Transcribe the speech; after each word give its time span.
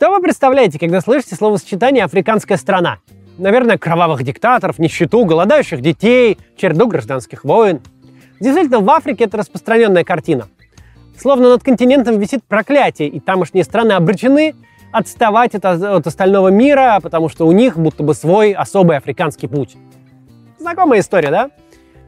Что 0.00 0.08
вы 0.08 0.22
представляете, 0.22 0.78
когда 0.78 1.02
слышите 1.02 1.36
словосочетание 1.36 2.04
«африканская 2.04 2.56
страна»? 2.56 3.00
Наверное, 3.36 3.76
кровавых 3.76 4.22
диктаторов, 4.22 4.78
нищету, 4.78 5.26
голодающих 5.26 5.82
детей, 5.82 6.38
череду 6.56 6.86
гражданских 6.86 7.44
войн. 7.44 7.82
Действительно, 8.40 8.80
в 8.80 8.88
Африке 8.88 9.24
это 9.24 9.36
распространенная 9.36 10.02
картина. 10.02 10.48
Словно 11.18 11.50
над 11.50 11.62
континентом 11.62 12.18
висит 12.18 12.42
проклятие, 12.44 13.08
и 13.08 13.20
тамошние 13.20 13.62
страны 13.62 13.92
обречены 13.92 14.54
отставать 14.90 15.54
от, 15.54 15.66
от 15.66 16.06
остального 16.06 16.48
мира, 16.48 16.98
потому 17.02 17.28
что 17.28 17.46
у 17.46 17.52
них 17.52 17.76
будто 17.76 18.02
бы 18.02 18.14
свой 18.14 18.52
особый 18.52 18.96
африканский 18.96 19.48
путь. 19.48 19.76
Знакомая 20.58 21.00
история, 21.00 21.30
да? 21.30 21.50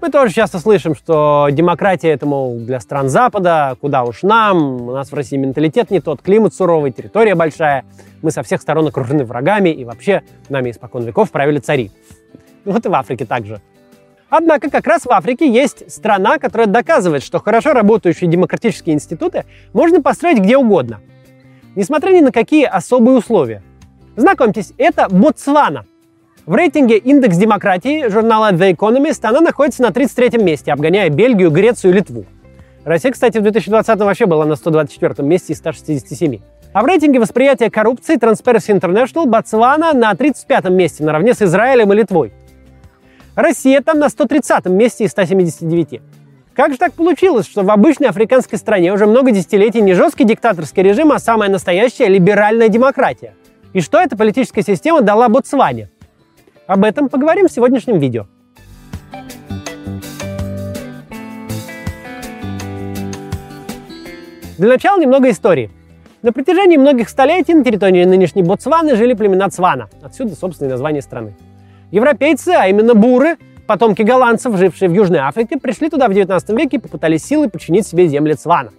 Мы 0.03 0.11
тоже 0.11 0.35
часто 0.35 0.59
слышим, 0.59 0.97
что 0.97 1.47
демократия 1.53 2.09
это, 2.09 2.27
мол, 2.27 2.59
для 2.59 2.81
стран 2.81 3.09
Запада, 3.09 3.77
куда 3.81 4.03
уж 4.03 4.25
нам, 4.25 4.89
у 4.89 4.91
нас 4.91 5.13
в 5.13 5.15
России 5.15 5.37
менталитет 5.37 5.93
не 5.93 6.01
тот, 6.01 6.21
климат 6.23 6.53
суровый, 6.55 6.91
территория 6.91 7.37
большая, 7.37 7.85
мы 8.21 8.33
со 8.33 8.43
всех 8.43 8.61
сторон 8.61 8.89
окружены 8.89 9.25
врагами, 9.25 9.69
и 9.69 9.85
вообще 9.85 10.23
нами 10.49 10.73
испокон 10.73 11.05
веков 11.05 11.31
правили 11.31 11.61
цари. 11.61 11.93
Вот 12.65 12.85
и 12.85 12.89
в 12.89 12.95
Африке 12.97 13.27
также. 13.27 13.61
Однако 14.29 14.71
как 14.71 14.89
раз 14.89 15.05
в 15.05 15.11
Африке 15.13 15.49
есть 15.49 15.89
страна, 15.89 16.39
которая 16.39 16.67
доказывает, 16.67 17.23
что 17.23 17.39
хорошо 17.39 17.73
работающие 17.73 18.29
демократические 18.29 18.97
институты 18.97 19.45
можно 19.73 20.03
построить 20.03 20.41
где 20.41 20.57
угодно, 20.57 20.99
несмотря 21.77 22.11
ни 22.11 22.21
на 22.21 22.33
какие 22.33 22.65
особые 22.65 23.19
условия. 23.19 23.63
Знакомьтесь, 24.17 24.73
это 24.79 25.07
Ботсвана. 25.09 25.85
В 26.45 26.57
рейтинге 26.57 26.97
«Индекс 26.99 27.37
демократии» 27.37 28.09
журнала 28.09 28.51
The 28.51 28.75
Economist 28.75 29.21
она 29.23 29.41
находится 29.41 29.81
на 29.83 29.93
33 29.93 30.43
месте, 30.43 30.73
обгоняя 30.73 31.09
Бельгию, 31.09 31.53
Грецию 31.53 31.93
и 31.93 31.97
Литву. 31.99 32.25
Россия, 32.85 33.13
кстати, 33.13 33.39
в 33.39 33.43
2020 33.43 34.01
вообще 34.01 34.27
была 34.27 34.45
на 34.45 34.57
124 34.57 35.25
месте 35.27 35.53
из 35.53 35.59
167. 35.59 36.41
А 36.73 36.83
в 36.83 36.87
рейтинге 36.87 37.21
восприятия 37.21 37.71
коррупции 37.71 38.17
Transparency 38.17 38.77
International 38.77 39.27
Ботсвана 39.27 39.93
на 39.93 40.13
35 40.17 40.65
месте, 40.71 41.05
наравне 41.05 41.33
с 41.35 41.43
Израилем 41.43 41.93
и 41.93 41.97
Литвой. 41.97 42.33
Россия 43.37 43.81
там 43.81 44.01
на 44.01 44.09
130 44.09 44.67
месте 44.67 45.05
из 45.05 45.13
179. 45.13 46.01
Как 46.57 46.73
же 46.73 46.77
так 46.77 46.93
получилось, 46.95 47.47
что 47.47 47.63
в 47.63 47.71
обычной 47.71 48.09
африканской 48.09 48.59
стране 48.59 48.93
уже 48.93 49.07
много 49.07 49.31
десятилетий 49.31 49.81
не 49.81 49.95
жесткий 49.95 50.25
диктаторский 50.25 50.83
режим, 50.83 51.13
а 51.13 51.21
самая 51.21 51.51
настоящая 51.51 52.09
либеральная 52.09 52.69
демократия? 52.69 53.35
И 53.75 53.81
что 53.81 54.01
эта 54.01 54.17
политическая 54.17 54.63
система 54.63 55.03
дала 55.03 55.29
Ботсване? 55.29 55.89
Об 56.67 56.85
этом 56.85 57.09
поговорим 57.09 57.49
в 57.49 57.53
сегодняшнем 57.53 57.99
видео. 57.99 58.27
Для 64.59 64.69
начала 64.69 65.01
немного 65.01 65.29
истории. 65.31 65.71
На 66.23 66.33
протяжении 66.33 66.77
многих 66.77 67.09
столетий 67.09 67.53
на 67.53 67.65
территории 67.65 68.05
нынешней 68.05 68.45
Ботсваны 68.45 68.95
жили 68.95 69.15
племена 69.15 69.51
Цвана. 69.51 69.89
Отсюда, 70.03 70.37
собственно, 70.37 70.69
и 70.69 70.71
название 70.71 71.03
страны. 71.03 71.35
Европейцы, 71.91 72.51
а 72.51 72.69
именно 72.69 72.95
буры, 72.95 73.39
потомки 73.67 74.03
голландцев, 74.03 74.57
жившие 74.57 74.89
в 74.89 74.93
Южной 74.93 75.19
Африке, 75.19 75.57
пришли 75.57 75.91
туда 75.91 76.07
в 76.07 76.15
19 76.15 76.51
веке 76.51 76.77
и 76.77 76.81
попытались 76.81 77.25
силой 77.25 77.51
подчинить 77.51 77.89
себе 77.89 78.07
земли 78.07 78.35
Цвана. 78.35 78.71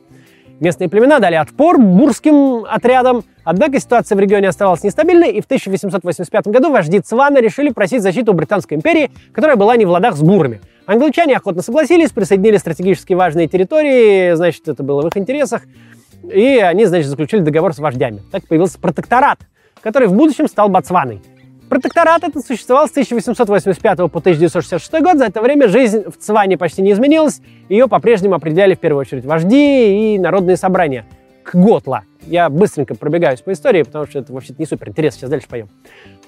Местные 0.64 0.88
племена 0.88 1.20
дали 1.20 1.36
отпор 1.36 1.78
бурским 1.78 2.64
отрядам, 2.64 3.26
однако 3.44 3.82
ситуация 3.82 4.16
в 4.16 4.20
регионе 4.22 4.48
оставалась 4.48 4.82
нестабильной, 4.82 5.32
и 5.32 5.42
в 5.42 5.44
1885 5.44 6.48
году 6.48 6.72
вожди 6.72 7.02
Цвана 7.02 7.42
решили 7.42 7.70
просить 7.70 8.02
защиту 8.02 8.32
Британской 8.32 8.78
империи, 8.78 9.12
которая 9.34 9.58
была 9.58 9.76
не 9.76 9.84
в 9.84 9.90
ладах 9.90 10.16
с 10.16 10.22
бурами. 10.22 10.62
Англичане 10.86 11.36
охотно 11.36 11.62
согласились, 11.62 12.12
присоединили 12.12 12.56
стратегически 12.56 13.12
важные 13.12 13.50
территории, 13.50 14.36
значит, 14.36 14.66
это 14.70 14.84
было 14.84 15.02
в 15.02 15.08
их 15.08 15.18
интересах, 15.18 15.64
и 16.34 16.60
они, 16.60 16.86
значит, 16.86 17.08
заключили 17.08 17.42
договор 17.42 17.74
с 17.74 17.80
вождями. 17.80 18.22
Так 18.32 18.48
появился 18.48 18.80
протекторат, 18.80 19.40
который 19.82 20.08
в 20.08 20.14
будущем 20.14 20.48
стал 20.48 20.70
Ботсваной. 20.70 21.22
Протекторат 21.70 22.24
этот 22.24 22.46
существовал 22.46 22.88
с 22.88 22.92
1885 22.92 23.98
по 23.98 24.20
1966 24.20 25.02
год. 25.02 25.18
За 25.18 25.26
это 25.26 25.42
время 25.42 25.68
жизнь 25.68 26.04
в 26.10 26.18
Цване 26.18 26.58
почти 26.58 26.82
не 26.82 26.92
изменилась. 26.92 27.42
Ее 27.70 27.88
по-прежнему 27.88 28.36
определяли 28.36 28.76
в 28.76 28.80
первую 28.80 29.02
очередь 29.02 29.26
вожди 29.26 30.16
и 30.16 30.20
народные 30.20 30.58
собрания. 30.58 31.06
Кготла. 31.44 32.04
Я 32.26 32.50
быстренько 32.50 32.96
пробегаюсь 32.96 33.42
по 33.42 33.52
истории, 33.52 33.84
потому 33.84 34.06
что 34.06 34.20
это 34.20 34.32
вообще 34.32 34.54
не 34.58 34.66
супер 34.66 34.90
интересно. 34.90 35.22
Сейчас 35.22 35.30
дальше 35.30 35.48
пойдем. 35.50 35.70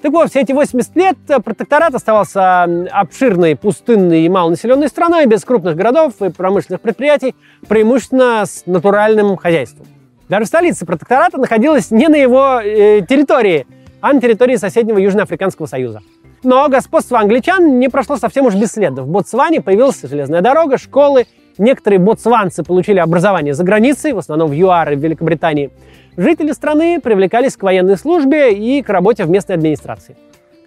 Так 0.02 0.12
вот, 0.12 0.30
все 0.30 0.40
эти 0.40 0.52
80 0.52 0.96
лет 0.96 1.16
протекторат 1.44 1.94
оставался 1.94 2.64
обширной, 2.90 3.56
пустынной 3.56 4.22
и 4.22 4.28
малонаселенной 4.28 4.88
страной, 4.88 5.26
без 5.26 5.44
крупных 5.44 5.74
городов 5.76 6.20
и 6.20 6.28
промышленных 6.28 6.80
предприятий, 6.80 7.34
преимущественно 7.66 8.44
с 8.44 8.64
натуральным 8.66 9.36
хозяйством. 9.36 9.86
Даже 10.28 10.46
столица 10.46 10.84
протектората 10.84 11.38
находилась 11.38 11.90
не 11.90 12.08
на 12.08 12.16
его 12.16 12.60
э, 12.60 13.00
территории– 13.08 13.66
а 14.06 14.12
на 14.12 14.20
территории 14.20 14.54
соседнего 14.54 14.98
Южноафриканского 14.98 15.66
союза. 15.66 16.00
Но 16.44 16.68
господство 16.68 17.18
англичан 17.18 17.80
не 17.80 17.88
прошло 17.88 18.16
совсем 18.16 18.46
уж 18.46 18.54
бесследно. 18.54 19.02
В 19.02 19.08
Ботсване 19.08 19.60
появилась 19.60 20.00
железная 20.00 20.42
дорога, 20.42 20.78
школы, 20.78 21.26
некоторые 21.58 21.98
ботсванцы 21.98 22.62
получили 22.62 23.00
образование 23.00 23.52
за 23.52 23.64
границей, 23.64 24.12
в 24.12 24.18
основном 24.18 24.50
в 24.50 24.52
ЮАР 24.52 24.92
и 24.92 24.96
в 24.96 25.00
Великобритании. 25.00 25.72
Жители 26.16 26.52
страны 26.52 27.00
привлекались 27.00 27.56
к 27.56 27.64
военной 27.64 27.96
службе 27.96 28.52
и 28.52 28.80
к 28.80 28.88
работе 28.90 29.24
в 29.24 29.30
местной 29.30 29.56
администрации. 29.56 30.16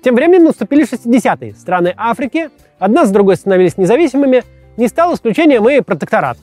Тем 0.04 0.16
временем 0.16 0.44
наступили 0.44 0.84
60-е. 0.84 1.56
Страны 1.56 1.94
Африки, 1.96 2.50
одна 2.78 3.06
с 3.06 3.12
другой 3.12 3.38
становились 3.38 3.78
независимыми, 3.78 4.44
не 4.76 4.90
стал 4.90 5.14
исключением 5.14 5.70
и 5.70 5.80
протекторат. 5.80 6.38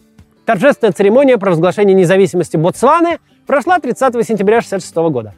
Торжественная 0.47 0.93
церемония 0.93 1.37
провозглашения 1.37 1.95
независимости 1.95 2.57
Ботсваны 2.57 3.19
прошла 3.47 3.81
30 3.81 4.01
сентября 4.27 4.59
1966 4.59 4.97
года. 5.13 5.35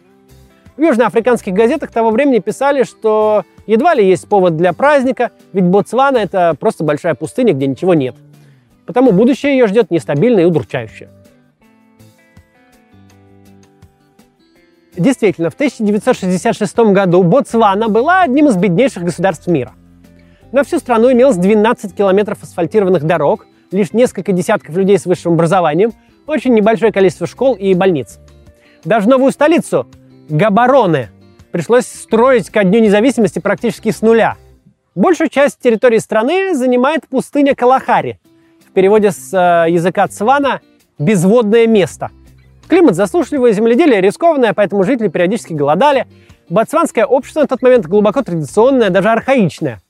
В 0.78 0.80
южноафриканских 0.80 1.52
газетах 1.52 1.90
того 1.90 2.10
времени 2.10 2.38
писали, 2.38 2.84
что 2.84 3.44
едва 3.66 3.94
ли 3.94 4.08
есть 4.08 4.28
повод 4.28 4.56
для 4.56 4.72
праздника, 4.72 5.32
ведь 5.52 5.64
Ботсвана— 5.64 6.16
это 6.18 6.54
просто 6.58 6.84
большая 6.84 7.16
пустыня, 7.16 7.52
где 7.52 7.66
ничего 7.66 7.94
нет. 7.94 8.14
Потому 8.86 9.10
будущее 9.10 9.58
ее 9.58 9.66
ждет 9.66 9.90
нестабильное 9.90 10.44
и 10.44 10.46
удручающее. 10.46 11.10
Действительно, 14.96 15.50
в 15.50 15.54
1966 15.54 16.78
году 16.92 17.24
Ботсвана 17.24 17.88
была 17.88 18.22
одним 18.22 18.46
из 18.46 18.56
беднейших 18.56 19.02
государств 19.02 19.48
мира. 19.48 19.72
На 20.52 20.62
всю 20.62 20.78
страну 20.78 21.10
имелось 21.10 21.36
12 21.36 21.92
километров 21.92 22.44
асфальтированных 22.44 23.02
дорог, 23.02 23.46
лишь 23.72 23.92
несколько 23.92 24.30
десятков 24.30 24.76
людей 24.76 24.96
с 24.96 25.06
высшим 25.06 25.32
образованием, 25.32 25.90
очень 26.28 26.54
небольшое 26.54 26.92
количество 26.92 27.26
школ 27.26 27.54
и 27.54 27.74
больниц. 27.74 28.20
Даже 28.84 29.08
новую 29.08 29.32
столицу, 29.32 29.88
Габароны 30.28 31.08
пришлось 31.52 31.86
строить 31.86 32.50
ко 32.50 32.62
Дню 32.62 32.80
независимости 32.80 33.38
практически 33.38 33.90
с 33.90 34.02
нуля. 34.02 34.36
Большую 34.94 35.30
часть 35.30 35.58
территории 35.58 35.98
страны 35.98 36.54
занимает 36.54 37.08
пустыня 37.08 37.54
Калахари. 37.54 38.20
В 38.68 38.72
переводе 38.72 39.10
с 39.10 39.32
э, 39.32 39.70
языка 39.70 40.06
Цвана 40.06 40.60
«безводное 40.98 41.66
место». 41.66 42.10
Климат 42.68 42.94
засушливый, 42.94 43.54
земледелие 43.54 44.02
рискованное, 44.02 44.52
поэтому 44.52 44.84
жители 44.84 45.08
периодически 45.08 45.54
голодали. 45.54 46.06
Ботсванское 46.50 47.06
общество 47.06 47.40
на 47.40 47.46
тот 47.46 47.62
момент 47.62 47.86
глубоко 47.86 48.22
традиционное, 48.22 48.90
даже 48.90 49.08
архаичное. 49.08 49.80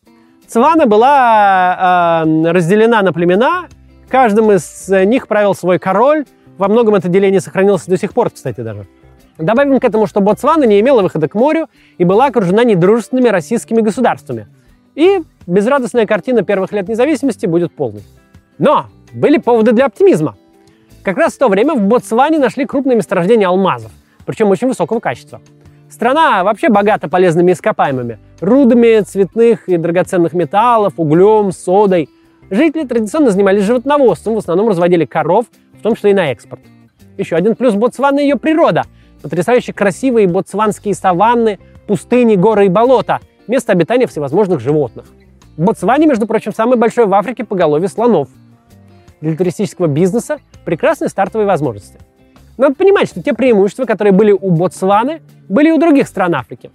Цвана 0.46 0.86
была 0.86 2.22
э, 2.24 2.50
разделена 2.52 3.02
на 3.02 3.12
племена, 3.12 3.66
каждым 4.08 4.52
из 4.52 4.88
них 4.88 5.26
правил 5.26 5.56
свой 5.56 5.80
король. 5.80 6.26
Во 6.58 6.68
многом 6.68 6.94
это 6.94 7.08
деление 7.08 7.40
сохранилось 7.40 7.86
до 7.86 7.98
сих 7.98 8.12
пор, 8.12 8.30
кстати, 8.30 8.60
даже. 8.60 8.86
Добавим 9.38 9.78
к 9.78 9.84
этому, 9.84 10.06
что 10.08 10.20
Ботсвана 10.20 10.64
не 10.64 10.80
имела 10.80 11.00
выхода 11.00 11.28
к 11.28 11.34
морю 11.34 11.68
и 11.96 12.04
была 12.04 12.26
окружена 12.26 12.64
недружественными 12.64 13.28
российскими 13.28 13.80
государствами. 13.80 14.48
И 14.96 15.22
безрадостная 15.46 16.06
картина 16.06 16.42
первых 16.42 16.72
лет 16.72 16.88
независимости 16.88 17.46
будет 17.46 17.72
полной. 17.72 18.02
Но 18.58 18.86
были 19.12 19.38
поводы 19.38 19.72
для 19.72 19.86
оптимизма. 19.86 20.36
Как 21.04 21.16
раз 21.16 21.34
в 21.34 21.38
то 21.38 21.48
время 21.48 21.74
в 21.74 21.82
Ботсване 21.82 22.38
нашли 22.40 22.66
крупное 22.66 22.96
месторождение 22.96 23.46
алмазов, 23.46 23.92
причем 24.26 24.50
очень 24.50 24.66
высокого 24.66 24.98
качества. 24.98 25.40
Страна 25.88 26.42
вообще 26.42 26.68
богата 26.68 27.08
полезными 27.08 27.52
ископаемыми– 27.52 28.18
рудами 28.40 29.00
цветных 29.02 29.68
и 29.68 29.76
драгоценных 29.76 30.32
металлов, 30.32 30.94
углем, 30.96 31.52
содой. 31.52 32.10
Жители 32.50 32.84
традиционно 32.84 33.30
занимались 33.30 33.62
животноводством, 33.62 34.34
в 34.34 34.38
основном 34.38 34.68
разводили 34.68 35.04
коров, 35.04 35.46
в 35.78 35.82
том 35.82 35.94
числе 35.94 36.10
и 36.10 36.14
на 36.14 36.32
экспорт. 36.32 36.60
Еще 37.16 37.36
один 37.36 37.54
плюс 37.54 37.74
Ботсваны– 37.74 38.20
ее 38.20 38.36
природа– 38.36 38.82
Потрясающе 39.22 39.72
красивые 39.72 40.28
ботсванские 40.28 40.94
саванны, 40.94 41.58
пустыни, 41.86 42.36
горы 42.36 42.66
и 42.66 42.68
болота, 42.68 43.20
место 43.48 43.72
обитания 43.72 44.06
всевозможных 44.06 44.60
животных. 44.60 45.06
В 45.56 45.62
Ботсване, 45.62 46.06
между 46.06 46.26
прочим, 46.26 46.52
самый 46.52 46.78
большой 46.78 47.06
в 47.06 47.14
Африке 47.14 47.44
поголовье 47.44 47.88
слонов. 47.88 48.28
Для 49.20 49.36
туристического 49.36 49.88
бизнеса 49.88 50.38
прекрасные 50.64 51.08
стартовые 51.08 51.48
возможности. 51.48 51.98
Надо 52.56 52.76
понимать, 52.76 53.08
что 53.08 53.22
те 53.22 53.34
преимущества, 53.34 53.84
которые 53.84 54.12
были 54.12 54.30
у 54.30 54.50
Ботсваны, 54.50 55.20
были 55.48 55.68
и 55.68 55.72
у 55.72 55.78
других 55.78 56.06
стран 56.06 56.36
Африки. 56.36 56.70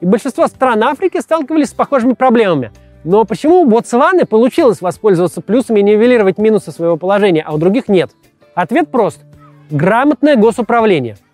И 0.00 0.06
большинство 0.06 0.46
стран 0.46 0.82
Африки 0.84 1.20
сталкивались 1.20 1.70
с 1.70 1.74
похожими 1.74 2.12
проблемами. 2.12 2.70
Но 3.04 3.24
почему 3.24 3.62
у 3.62 3.66
Ботсваны 3.66 4.26
получилось 4.26 4.82
воспользоваться 4.82 5.40
плюсами 5.40 5.80
и 5.80 5.82
нивелировать 5.82 6.36
минусы 6.36 6.70
своего 6.70 6.96
положения, 6.96 7.42
а 7.46 7.54
у 7.54 7.58
других 7.58 7.88
нет? 7.88 8.10
Ответ 8.54 8.90
прост. 8.90 9.20
Грамотное 9.70 10.36
госуправление– 10.36 11.16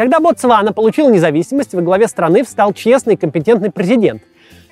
Когда 0.00 0.18
Ботсвана 0.18 0.72
получил 0.72 1.10
независимость, 1.10 1.74
во 1.74 1.82
главе 1.82 2.08
страны 2.08 2.42
встал 2.42 2.72
честный 2.72 3.14
и 3.14 3.16
компетентный 3.18 3.70
президент. 3.70 4.22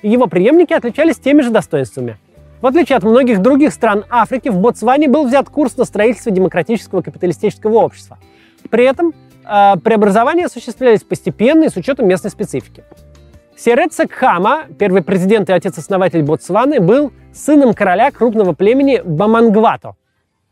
И 0.01 0.09
его 0.09 0.25
преемники 0.25 0.73
отличались 0.73 1.19
теми 1.19 1.43
же 1.43 1.51
достоинствами. 1.51 2.17
В 2.61 2.65
отличие 2.65 2.97
от 2.97 3.03
многих 3.03 3.39
других 3.39 3.71
стран 3.71 4.05
Африки, 4.09 4.49
в 4.49 4.57
Ботсване 4.57 5.07
был 5.07 5.27
взят 5.27 5.47
курс 5.47 5.77
на 5.77 5.85
строительство 5.85 6.31
демократического 6.31 7.03
капиталистического 7.03 7.75
общества. 7.75 8.17
При 8.71 8.85
этом 8.85 9.13
э, 9.45 9.75
преобразования 9.83 10.45
осуществлялись 10.47 11.03
постепенно 11.03 11.65
и 11.65 11.69
с 11.69 11.75
учетом 11.75 12.07
местной 12.07 12.31
специфики. 12.31 12.83
Сереца 13.55 14.07
Кхама, 14.07 14.63
первый 14.79 15.03
президент 15.03 15.47
и 15.51 15.53
отец-основатель 15.53 16.23
Ботсваны, 16.23 16.79
был 16.79 17.13
сыном 17.33 17.75
короля 17.75 18.09
крупного 18.09 18.53
племени 18.53 18.99
Бамангвато. 19.05 19.93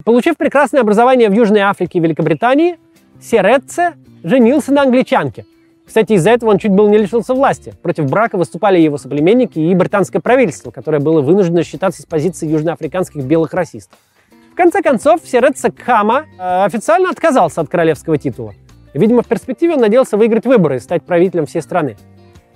Получив 0.06 0.38
прекрасное 0.38 0.82
образование 0.82 1.30
в 1.30 1.34
Южной 1.34 1.62
Африке 1.62 1.98
и 1.98 2.02
Великобритании, 2.02 2.78
Сереце 3.22 3.96
женился 4.24 4.72
на 4.72 4.84
англичанке. 4.84 5.46
Кстати, 5.86 6.14
из-за 6.14 6.32
этого 6.32 6.50
он 6.50 6.58
чуть 6.58 6.72
было 6.72 6.90
не 6.90 6.98
лишился 6.98 7.34
власти. 7.34 7.74
Против 7.82 8.10
брака 8.10 8.38
выступали 8.38 8.78
его 8.78 8.98
соплеменники 8.98 9.58
и 9.58 9.74
британское 9.74 10.22
правительство, 10.22 10.70
которое 10.70 11.00
было 11.00 11.22
вынуждено 11.22 11.64
считаться 11.64 12.02
с 12.02 12.06
позиции 12.06 12.48
южноафриканских 12.48 13.24
белых 13.24 13.54
расистов. 13.54 13.98
В 14.52 14.56
конце 14.56 14.82
концов, 14.82 15.22
Сереца 15.24 15.72
Кхама 15.72 16.26
э, 16.38 16.66
официально 16.66 17.10
отказался 17.10 17.62
от 17.62 17.70
королевского 17.70 18.18
титула. 18.18 18.54
Видимо, 18.94 19.22
в 19.22 19.28
перспективе 19.28 19.76
он 19.76 19.82
надеялся 19.82 20.18
выиграть 20.18 20.46
выборы 20.46 20.78
и 20.78 20.80
стать 20.80 21.04
правителем 21.04 21.46
всей 21.46 21.62
страны. 21.62 21.96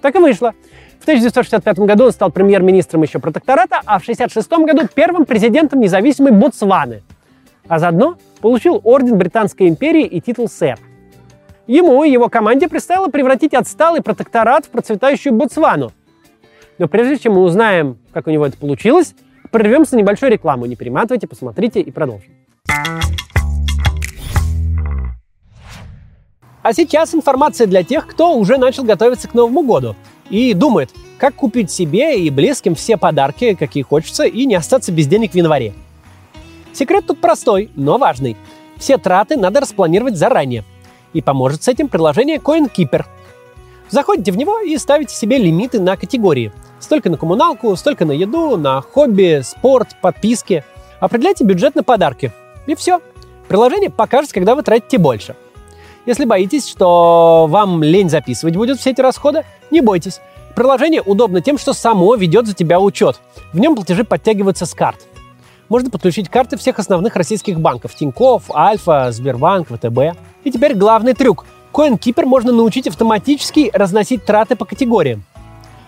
Так 0.01 0.15
и 0.15 0.19
вышло. 0.19 0.53
В 0.99 1.03
1965 1.03 1.79
году 1.79 2.05
он 2.05 2.11
стал 2.11 2.31
премьер-министром 2.31 3.03
еще 3.03 3.19
протектората, 3.19 3.81
а 3.85 3.99
в 3.99 4.03
1966 4.03 4.51
году 4.65 4.89
первым 4.93 5.25
президентом 5.25 5.79
независимой 5.79 6.31
Ботсваны. 6.31 7.03
А 7.67 7.79
заодно 7.79 8.17
получил 8.41 8.81
орден 8.83 9.17
Британской 9.17 9.67
империи 9.67 10.05
и 10.05 10.19
титул 10.19 10.47
сэр. 10.47 10.79
Ему 11.67 12.03
и 12.03 12.11
его 12.11 12.27
команде 12.27 12.67
предстояло 12.67 13.07
превратить 13.07 13.53
отсталый 13.53 14.01
протекторат 14.01 14.65
в 14.65 14.69
процветающую 14.69 15.33
Ботсвану. 15.33 15.91
Но 16.77 16.87
прежде 16.87 17.17
чем 17.17 17.33
мы 17.33 17.43
узнаем, 17.43 17.97
как 18.11 18.27
у 18.27 18.31
него 18.31 18.45
это 18.45 18.57
получилось, 18.57 19.13
прервемся 19.51 19.95
на 19.95 19.99
небольшую 19.99 20.31
рекламу. 20.31 20.65
Не 20.65 20.75
перематывайте, 20.75 21.27
посмотрите 21.27 21.79
и 21.79 21.91
продолжим. 21.91 22.31
А 26.63 26.73
сейчас 26.73 27.15
информация 27.15 27.67
для 27.67 27.83
тех, 27.83 28.05
кто 28.07 28.35
уже 28.35 28.57
начал 28.57 28.83
готовиться 28.83 29.27
к 29.27 29.33
Новому 29.33 29.63
году 29.63 29.95
и 30.29 30.53
думает, 30.53 30.91
как 31.17 31.35
купить 31.35 31.71
себе 31.71 32.19
и 32.19 32.29
близким 32.29 32.75
все 32.75 32.97
подарки, 32.97 33.55
какие 33.55 33.83
хочется, 33.83 34.25
и 34.25 34.45
не 34.45 34.55
остаться 34.55 34.91
без 34.91 35.07
денег 35.07 35.31
в 35.31 35.35
январе. 35.35 35.73
Секрет 36.73 37.05
тут 37.07 37.19
простой, 37.19 37.69
но 37.75 37.97
важный. 37.97 38.37
Все 38.77 38.97
траты 38.97 39.37
надо 39.37 39.59
распланировать 39.59 40.17
заранее. 40.17 40.63
И 41.13 41.21
поможет 41.21 41.63
с 41.63 41.67
этим 41.67 41.87
приложение 41.87 42.37
CoinKeeper. 42.37 43.05
Заходите 43.89 44.31
в 44.31 44.37
него 44.37 44.59
и 44.59 44.77
ставите 44.77 45.13
себе 45.13 45.37
лимиты 45.37 45.79
на 45.79 45.97
категории. 45.97 46.53
Столько 46.79 47.09
на 47.09 47.17
коммуналку, 47.17 47.75
столько 47.75 48.05
на 48.05 48.13
еду, 48.13 48.57
на 48.57 48.81
хобби, 48.81 49.41
спорт, 49.43 49.97
подписки. 50.01 50.63
Определяйте 50.99 51.43
бюджет 51.43 51.75
на 51.75 51.83
подарки. 51.83 52.31
И 52.67 52.75
все. 52.75 53.01
Приложение 53.47 53.89
покажет, 53.89 54.31
когда 54.31 54.55
вы 54.55 54.63
тратите 54.63 54.97
больше– 54.97 55.35
если 56.05 56.25
боитесь, 56.25 56.67
что 56.67 57.45
вам 57.47 57.83
лень 57.83 58.09
записывать 58.09 58.55
будет 58.55 58.79
все 58.79 58.91
эти 58.91 59.01
расходы, 59.01 59.45
не 59.69 59.81
бойтесь. 59.81 60.19
Приложение 60.55 61.01
удобно 61.01 61.41
тем, 61.41 61.57
что 61.57 61.73
само 61.73 62.15
ведет 62.15 62.47
за 62.47 62.53
тебя 62.53 62.79
учет. 62.79 63.19
В 63.53 63.59
нем 63.59 63.75
платежи 63.75 64.03
подтягиваются 64.03 64.65
с 64.65 64.73
карт. 64.73 64.99
Можно 65.71 65.89
подключить 65.89 66.27
карты 66.27 66.57
всех 66.57 66.79
основных 66.79 67.15
российских 67.15 67.57
банков– 67.57 67.95
Тинькофф, 67.97 68.51
Альфа, 68.53 69.09
Сбербанк, 69.13 69.69
ВТБ. 69.69 70.17
И 70.43 70.51
теперь 70.51 70.75
главный 70.75 71.13
трюк. 71.13 71.45
CoinKeeper 71.71 72.25
можно 72.25 72.51
научить 72.51 72.89
автоматически 72.89 73.71
разносить 73.73 74.25
траты 74.25 74.57
по 74.57 74.65
категориям. 74.65 75.23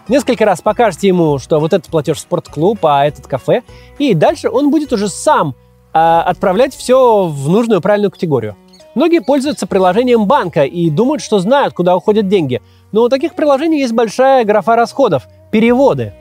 Несколько 0.07 0.45
раз 0.45 0.61
покажете 0.61 1.09
ему, 1.09 1.37
что 1.37 1.59
вот 1.59 1.73
этот 1.73 1.91
платеж 1.91 2.15
в 2.15 2.21
спортклуб, 2.21 2.79
а 2.85 3.05
этот 3.05 3.27
кафе, 3.27 3.63
и 3.99 4.13
дальше 4.13 4.49
он 4.49 4.71
будет 4.71 4.93
уже 4.93 5.09
сам 5.09 5.53
э, 5.93 5.99
отправлять 5.99 6.73
все 6.73 7.25
в 7.27 7.49
нужную 7.49 7.81
правильную 7.81 8.11
категорию. 8.11 8.55
Многие 8.95 9.19
пользуются 9.19 9.67
приложением 9.67 10.27
банка 10.27 10.63
и 10.63 10.89
думают, 10.89 11.21
что 11.21 11.39
знают, 11.39 11.73
куда 11.73 11.97
уходят 11.97 12.29
деньги. 12.29 12.61
Но 12.93 13.01
у 13.01 13.09
таких 13.09 13.35
приложений 13.35 13.81
есть 13.81 13.93
большая 13.93 14.45
графа 14.45 14.77
расходов– 14.77 15.23
переводы. 15.51 16.13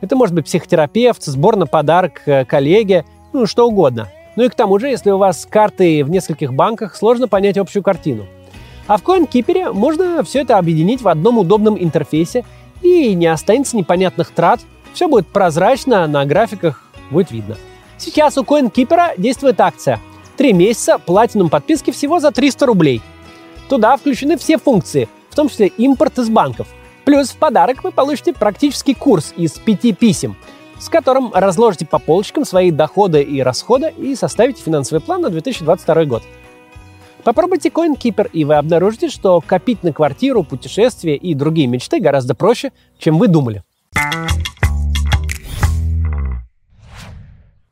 Это 0.00 0.16
может 0.16 0.34
быть 0.34 0.46
психотерапевт, 0.46 1.22
сбор 1.24 1.56
на 1.56 1.66
подарок 1.66 2.22
э, 2.26 2.44
коллеге, 2.44 3.04
ну 3.32 3.46
что 3.46 3.68
угодно. 3.68 4.08
Ну 4.36 4.44
и 4.44 4.48
к 4.48 4.54
тому 4.54 4.78
же, 4.78 4.88
если 4.88 5.10
у 5.10 5.18
вас 5.18 5.46
карты 5.48 6.04
в 6.04 6.10
нескольких 6.10 6.54
банках, 6.54 6.96
сложно 6.96 7.28
понять 7.28 7.58
общую 7.58 7.82
картину. 7.82 8.26
А 8.86 8.96
в 8.96 9.02
CoinKeeper 9.02 9.72
можно 9.72 10.22
все 10.22 10.40
это 10.40 10.58
объединить 10.58 11.02
в 11.02 11.08
одном 11.08 11.38
удобном 11.38 11.76
интерфейсе 11.78 12.44
и 12.82 13.14
не 13.14 13.26
останется 13.26 13.76
непонятных 13.76 14.30
трат. 14.30 14.60
Все 14.94 15.08
будет 15.08 15.26
прозрачно, 15.28 16.06
на 16.06 16.24
графиках 16.24 16.82
будет 17.10 17.30
видно. 17.30 17.56
Сейчас 17.98 18.38
у 18.38 18.42
CoinKeeper 18.42 19.14
действует 19.20 19.60
акция– 19.60 20.00
Три 20.40 20.54
месяца 20.54 20.98
платином 20.98 21.50
подписки 21.50 21.90
всего 21.90 22.18
за 22.18 22.30
300 22.30 22.64
рублей. 22.64 23.02
Туда 23.68 23.98
включены 23.98 24.38
все 24.38 24.56
функции, 24.56 25.06
в 25.28 25.36
том 25.36 25.50
числе 25.50 25.66
импорт 25.66 26.18
из 26.18 26.30
банков. 26.30 26.66
Плюс 27.10 27.30
в 27.30 27.38
подарок 27.38 27.82
вы 27.82 27.90
получите 27.90 28.32
практический 28.32 28.94
курс 28.94 29.34
из 29.36 29.58
пяти 29.58 29.92
писем, 29.92 30.36
с 30.78 30.88
которым 30.88 31.32
разложите 31.34 31.84
по 31.84 31.98
полочкам 31.98 32.44
свои 32.44 32.70
доходы 32.70 33.20
и 33.20 33.42
расходы 33.42 33.92
и 33.98 34.14
составите 34.14 34.62
финансовый 34.62 35.00
план 35.00 35.22
на 35.22 35.28
2022 35.28 36.04
год. 36.04 36.22
Попробуйте 37.24 37.70
CoinKeeper, 37.70 38.30
и 38.32 38.44
вы 38.44 38.54
обнаружите, 38.54 39.08
что 39.08 39.42
копить 39.44 39.82
на 39.82 39.92
квартиру, 39.92 40.44
путешествия 40.44 41.16
и 41.16 41.34
другие 41.34 41.66
мечты 41.66 41.98
гораздо 41.98 42.36
проще, 42.36 42.70
чем 42.96 43.18
вы 43.18 43.26
думали. 43.26 43.64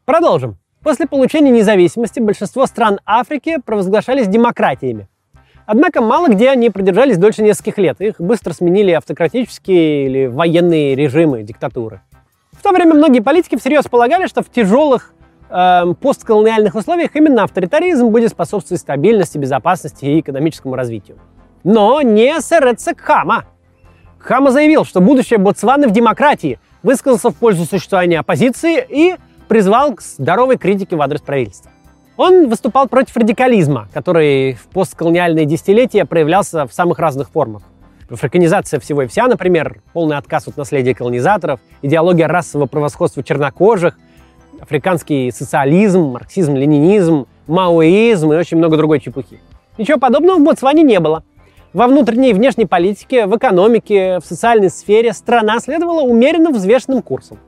Продолжим. 0.05 0.59
После 0.83 1.07
получения 1.07 1.53
независимости 1.53 2.19
большинство 2.19 2.67
стран 2.67 2.99
Африки 3.07 3.59
провозглашались 3.65 4.27
демократиями. 4.27 5.07
Однако 5.71 6.01
мало 6.01 6.29
где 6.29 6.49
они 6.49 6.71
продержались 6.71 7.19
дольше 7.19 7.43
нескольких 7.43 7.77
лет. 7.77 8.01
Их 8.01 8.19
быстро 8.19 8.55
сменили 8.55 8.91
автократические 8.93 10.07
или 10.07 10.27
военные 10.27 10.95
режимы, 10.95 11.43
диктатуры. 11.43 12.01
В 12.53 12.63
то 12.63 12.73
время 12.73 12.95
многие 12.95 13.21
политики 13.21 13.59
всерьез 13.59 13.85
полагали, 13.85 14.27
что 14.29 14.43
в 14.43 14.51
тяжелых 14.51 15.13
э, 15.51 15.93
постколониальных 16.01 16.75
условиях 16.75 17.15
именно 17.17 17.43
авторитаризм 17.43 18.09
будет 18.09 18.31
способствовать 18.31 18.81
стабильности, 18.81 19.37
безопасности 19.37 20.07
и 20.07 20.21
экономическому 20.21 20.75
развитию. 20.75 21.19
Но 21.65 22.01
не 22.01 22.41
Сереца 22.41 22.95
Кхама. 22.95 23.45
Кхама 24.19 24.53
заявил, 24.53 24.87
что 24.87 25.03
будущее 25.03 25.39
Ботсваны 25.39 25.87
в 25.87 25.91
демократии, 25.91 26.59
высказался 26.83 27.29
в 27.29 27.37
пользу 27.37 27.67
существования 27.67 28.21
оппозиции 28.21 28.83
и 28.89 29.17
призвал 29.49 29.97
к 29.97 30.01
здоровой 30.01 30.57
критике 30.57 30.97
в 30.97 31.03
адрес 31.03 31.21
правительства. 31.21 31.71
Он 32.19 32.49
выступал 32.49 32.89
против 32.89 33.17
радикализма, 33.17 33.87
который 33.95 34.55
в 34.55 34.67
постколониальные 34.73 35.47
десятилетия 35.47 36.05
проявлялся 36.05 36.67
в 36.67 36.73
самых 36.73 36.99
разных 36.99 37.31
формах. 37.31 37.63
Африканизация 38.11 38.81
всего 38.81 39.03
и 39.03 39.07
вся, 39.07 39.29
например, 39.29 39.83
полный 39.93 40.17
отказ 40.17 40.49
от 40.49 40.57
наследия 40.57 40.97
колонизаторов, 40.97 41.61
идеология 41.81 42.27
расового 42.27 42.67
превосходства 42.67 43.23
чернокожих, 43.23 43.97
африканский 44.61 45.31
социализм, 45.31 46.07
марксизм, 46.07 46.57
ленинизм, 46.57 47.27
маоизм 47.47 48.33
и 48.33 48.37
очень 48.37 48.57
много 48.57 48.77
другой 48.77 48.99
чепухи. 48.99 49.39
Ничего 49.79 50.01
подобного 50.01 50.39
в 50.39 50.43
Ботсване 50.43 50.83
не 50.83 50.99
было. 50.99 51.23
Во 51.73 51.87
внутренней 51.87 52.31
и 52.31 52.35
внешней 52.35 52.67
политике, 52.67 53.27
в 53.27 53.37
экономике, 53.37 54.19
в 54.19 54.27
социальной 54.27 54.71
сфере 54.71 55.13
страна 55.13 55.61
следовала 55.61 56.01
умеренно 56.01 56.51
взвешенным 56.51 57.01
курсом. 57.01 57.39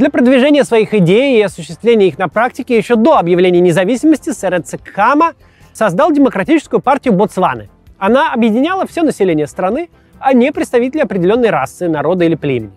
Для 0.00 0.08
продвижения 0.08 0.64
своих 0.64 0.94
идей 0.94 1.38
и 1.38 1.42
осуществления 1.42 2.08
их 2.08 2.16
на 2.16 2.28
практике 2.28 2.74
еще 2.74 2.96
до 2.96 3.18
объявления 3.18 3.60
независимости 3.60 4.30
сэр 4.30 4.62
Цекхама 4.62 5.34
создал 5.74 6.10
Демократическую 6.10 6.80
партию 6.80 7.12
Ботсваны. 7.12 7.68
Она 7.98 8.32
объединяла 8.32 8.86
все 8.86 9.02
население 9.02 9.46
страны, 9.46 9.90
а 10.18 10.32
не 10.32 10.52
представители 10.52 11.02
определенной 11.02 11.50
расы, 11.50 11.86
народа 11.86 12.24
или 12.24 12.34
племени. 12.34 12.72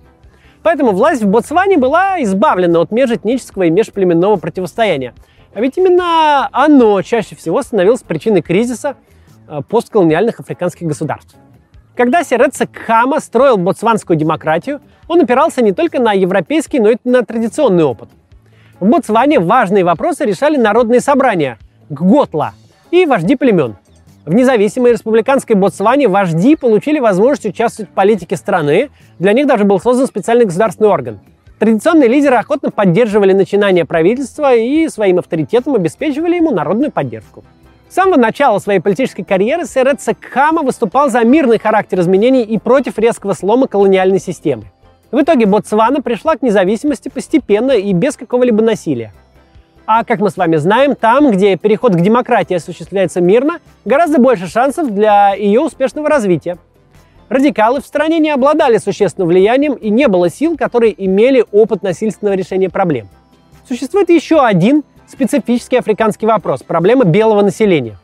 Поэтому 0.63 0.91
власть 0.91 1.21
в 1.23 1.27
Ботсване 1.27 1.77
была 1.77 2.21
избавлена 2.23 2.81
от 2.81 2.91
межэтнического 2.91 3.63
и 3.63 3.69
межплеменного 3.69 4.35
противостояния. 4.35 5.13
А 5.53 5.61
ведь 5.61 5.77
именно 5.77 6.49
оно 6.51 7.01
чаще 7.03 7.37
всего 7.37 7.63
становилось 7.63 8.01
причиной 8.01 8.41
кризиса 8.41 8.97
э, 9.47 9.61
постколониальных 9.69 10.41
африканских 10.41 10.87
государств. 10.87 11.37
Когда 11.95 12.23
Сереца 12.23 12.65
Кхама 12.65 13.19
строил 13.19 13.57
ботсванскую 13.57 14.17
демократию, 14.17 14.81
он 15.07 15.21
опирался 15.21 15.61
не 15.61 15.73
только 15.73 15.99
на 15.99 16.11
европейский, 16.13 16.79
но 16.79 16.89
и 16.89 16.97
на 17.03 17.23
традиционный 17.23 17.83
опыт. 17.83 18.09
В 18.79 18.87
Ботсване 18.87 19.39
важные 19.39 19.83
вопросы 19.83 20.25
решали 20.25 20.57
народные 20.57 21.01
собрания– 21.01 21.59
Гготла 21.89 22.53
и 22.89 23.05
вожди 23.05 23.35
племен. 23.35 23.75
В 24.25 24.33
независимой 24.33 24.93
республиканской 24.93 25.55
Ботсване 25.55 26.07
вожди 26.07 26.55
получили 26.55 26.97
возможность 26.97 27.45
участвовать 27.45 27.91
в 27.91 27.93
политике 27.93 28.37
страны, 28.37 28.89
для 29.19 29.33
них 29.33 29.45
даже 29.45 29.63
был 29.63 29.79
создан 29.79 30.07
специальный 30.07 30.45
государственный 30.45 30.89
орган. 30.89 31.19
Традиционные 31.59 32.09
лидеры 32.09 32.37
охотно 32.37 32.71
поддерживали 32.71 33.33
начинания 33.33 33.85
правительства 33.85 34.55
и 34.55 34.87
своим 34.87 35.19
авторитетом 35.19 35.75
обеспечивали 35.75 36.37
ему 36.37 36.51
народную 36.51 36.91
поддержку. 36.91 37.43
С 37.93 37.95
самого 37.95 38.17
начала 38.17 38.57
своей 38.57 38.79
политической 38.79 39.21
карьеры 39.21 39.67
Серет 39.67 40.01
Секхама 40.01 40.63
выступал 40.63 41.11
за 41.11 41.23
мирный 41.23 41.59
характер 41.59 41.99
изменений 41.99 42.41
и 42.41 42.57
против 42.57 42.97
резкого 42.97 43.33
слома 43.33 43.67
колониальной 43.67 44.17
системы. 44.17 44.63
В 45.11 45.21
итоге 45.21 45.45
Ботсвана 45.45 46.01
пришла 46.01 46.35
к 46.35 46.41
независимости 46.41 47.09
постепенно 47.09 47.73
и 47.73 47.93
без 47.93 48.17
какого-либо 48.17 48.63
насилия. 48.63 49.13
А 49.85 50.03
как 50.03 50.21
мы 50.21 50.31
с 50.31 50.37
вами 50.37 50.55
знаем, 50.55 50.95
там, 50.95 51.29
где 51.29 51.55
переход 51.55 51.93
к 51.93 52.01
демократии 52.01 52.55
осуществляется 52.55 53.21
мирно, 53.21 53.59
гораздо 53.85 54.19
больше 54.19 54.47
шансов 54.47 54.91
для 54.91 55.35
ее 55.35 55.61
успешного 55.61 56.09
развития. 56.09 56.57
Радикалы 57.29 57.79
в 57.79 57.85
стране 57.85 58.17
не 58.17 58.31
обладали 58.31 58.77
существенным 58.77 59.27
влиянием 59.27 59.73
и 59.73 59.91
не 59.91 60.07
было 60.07 60.31
сил, 60.31 60.57
которые 60.57 60.95
имели 61.05 61.45
опыт 61.51 61.83
насильственного 61.83 62.33
решения 62.33 62.71
проблем. 62.71 63.07
Существует 63.67 64.09
еще 64.09 64.43
один 64.43 64.83
специфический 65.13 65.77
африканский 65.77 66.25
вопрос– 66.25 66.63
проблема 66.67 67.05
белого 67.05 67.41
населения. 67.41 67.97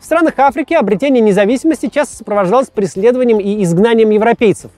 В 0.00 0.04
странах 0.04 0.34
Африки 0.38 0.74
обретение 0.74 1.22
независимости 1.22 1.88
часто 1.88 2.16
сопровождалось 2.16 2.68
преследованием 2.68 3.38
и 3.38 3.62
изгнанием 3.62 4.10
европейцев. 4.10 4.70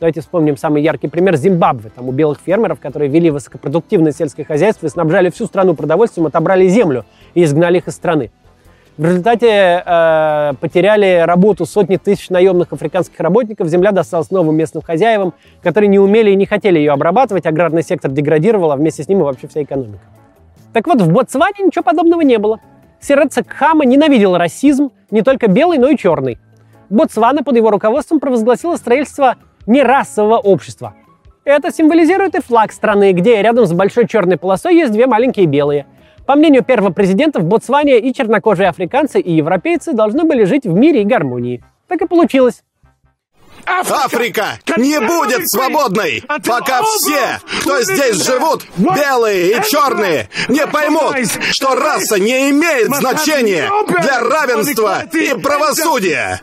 Давайте 0.00 0.20
вспомним 0.20 0.56
самый 0.56 0.82
яркий 0.82 1.08
пример 1.08 1.36
Зимбабве. 1.36 1.90
Там 1.94 2.08
у 2.08 2.12
белых 2.12 2.38
фермеров, 2.44 2.80
которые 2.80 3.10
вели 3.10 3.30
высокопродуктивное 3.30 4.12
сельское 4.12 4.44
хозяйство 4.44 4.86
и 4.86 4.88
снабжали 4.88 5.30
всю 5.30 5.46
страну 5.46 5.74
продовольствием, 5.74 6.26
отобрали 6.26 6.68
землю 6.68 7.04
и 7.34 7.44
изгнали 7.44 7.78
их 7.78 7.88
из 7.88 7.94
страны. 7.94 8.30
В 8.96 9.04
результате 9.04 9.82
э, 9.84 10.52
потеряли 10.60 11.24
работу 11.26 11.66
сотни 11.66 11.96
тысяч 11.96 12.30
наемных 12.30 12.72
африканских 12.72 13.18
работников, 13.18 13.66
земля 13.66 13.90
досталась 13.90 14.30
новым 14.30 14.56
местным 14.56 14.82
хозяевам, 14.82 15.34
которые 15.62 15.88
не 15.88 15.98
умели 15.98 16.30
и 16.30 16.36
не 16.36 16.46
хотели 16.46 16.78
ее 16.78 16.92
обрабатывать, 16.92 17.46
аграрный 17.46 17.82
сектор 17.82 18.10
деградировал, 18.12 18.70
а 18.70 18.76
вместе 18.76 19.02
с 19.02 19.08
ним 19.08 19.20
и 19.20 19.22
вообще 19.24 19.48
вся 19.48 19.64
экономика. 19.64 20.00
Так 20.74 20.88
вот, 20.88 21.00
в 21.00 21.10
Ботсване 21.10 21.64
ничего 21.64 21.84
подобного 21.84 22.22
не 22.22 22.36
было. 22.36 22.60
Сирет 23.00 23.32
Кхама 23.46 23.84
ненавидел 23.84 24.36
расизм, 24.36 24.90
не 25.12 25.22
только 25.22 25.46
белый, 25.46 25.78
но 25.78 25.88
и 25.88 25.96
черный. 25.96 26.38
Ботсвана 26.90 27.44
под 27.44 27.56
его 27.56 27.70
руководством 27.70 28.18
провозгласила 28.18 28.74
строительство 28.76 29.36
нерасового 29.66 30.38
общества. 30.38 30.94
Это 31.44 31.72
символизирует 31.72 32.34
и 32.34 32.40
флаг 32.40 32.72
страны, 32.72 33.12
где 33.12 33.40
рядом 33.40 33.66
с 33.66 33.72
большой 33.72 34.08
черной 34.08 34.36
полосой 34.36 34.74
есть 34.74 34.92
две 34.92 35.06
маленькие 35.06 35.46
белые. 35.46 35.86
По 36.26 36.34
мнению 36.34 36.64
первого 36.64 36.90
президента, 36.90 37.38
в 37.38 37.44
Ботсване 37.44 38.00
и 38.00 38.12
чернокожие 38.12 38.68
африканцы, 38.68 39.20
и 39.20 39.32
европейцы 39.32 39.92
должны 39.92 40.24
были 40.24 40.42
жить 40.42 40.66
в 40.66 40.74
мире 40.74 41.02
и 41.02 41.04
гармонии. 41.04 41.62
Так 41.86 42.02
и 42.02 42.06
получилось. 42.08 42.64
Африка 43.66 44.58
не 44.76 45.00
будет 45.00 45.48
свободной, 45.48 46.22
пока 46.44 46.82
все, 46.82 47.40
кто 47.60 47.82
здесь 47.82 48.22
живут, 48.24 48.64
белые 48.76 49.52
и 49.52 49.62
черные, 49.64 50.28
не 50.48 50.66
поймут, 50.66 51.16
что 51.52 51.74
раса 51.74 52.18
не 52.18 52.50
имеет 52.50 52.94
значения 52.94 53.70
для 53.88 54.20
равенства 54.20 55.02
и 55.12 55.34
правосудия. 55.40 56.40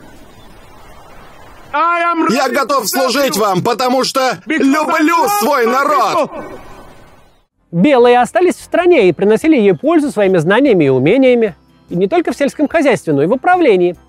Я 1.72 2.48
готов 2.50 2.88
служить 2.88 3.36
вам, 3.36 3.62
потому 3.62 4.04
что 4.04 4.38
люблю 4.46 5.28
свой 5.40 5.66
народ. 5.66 6.30
Белые 7.70 8.20
остались 8.20 8.56
в 8.56 8.62
стране 8.62 9.08
и 9.08 9.12
приносили 9.12 9.56
ей 9.56 9.74
пользу 9.74 10.10
своими 10.10 10.36
знаниями 10.36 10.84
и 10.84 10.88
умениями. 10.88 11.54
И 11.88 11.96
не 11.96 12.06
только 12.06 12.32
в 12.32 12.36
сельском 12.36 12.68
хозяйстве, 12.68 13.14
но 13.14 13.22
и 13.22 13.26
в 13.26 13.32
управлении– 13.32 13.96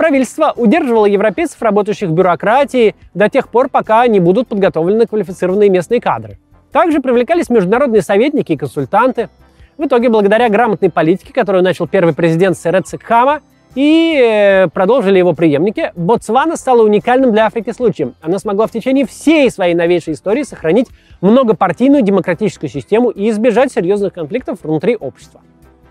Правительство 0.00 0.54
удерживало 0.56 1.04
европейцев, 1.04 1.60
работающих 1.60 2.08
в 2.08 2.12
бюрократии, 2.14 2.94
до 3.12 3.28
тех 3.28 3.50
пор, 3.50 3.68
пока 3.68 4.06
не 4.06 4.18
будут 4.18 4.48
подготовлены 4.48 5.04
квалифицированные 5.04 5.68
местные 5.68 6.00
кадры. 6.00 6.38
Также 6.72 7.00
привлекались 7.00 7.50
международные 7.50 8.00
советники 8.00 8.52
и 8.52 8.56
консультанты. 8.56 9.28
В 9.76 9.84
итоге, 9.84 10.08
благодаря 10.08 10.48
грамотной 10.48 10.88
политике, 10.88 11.34
которую 11.34 11.62
начал 11.62 11.86
первый 11.86 12.14
президент 12.14 12.56
Серет 12.56 12.88
Секхама, 12.88 13.40
и 13.74 14.18
э, 14.18 14.68
продолжили 14.68 15.18
его 15.18 15.34
преемники, 15.34 15.92
Ботсвана 15.94 16.56
стала 16.56 16.82
уникальным 16.82 17.32
для 17.32 17.44
Африки 17.44 17.70
случаем. 17.70 18.14
Она 18.22 18.38
смогла 18.38 18.68
в 18.68 18.70
течение 18.70 19.04
всей 19.04 19.50
своей 19.50 19.74
новейшей 19.74 20.14
истории 20.14 20.44
сохранить 20.44 20.88
многопартийную 21.20 22.02
демократическую 22.02 22.70
систему 22.70 23.10
и 23.10 23.28
избежать 23.28 23.70
серьезных 23.70 24.14
конфликтов 24.14 24.60
внутри 24.62 24.96
общества. 24.96 25.42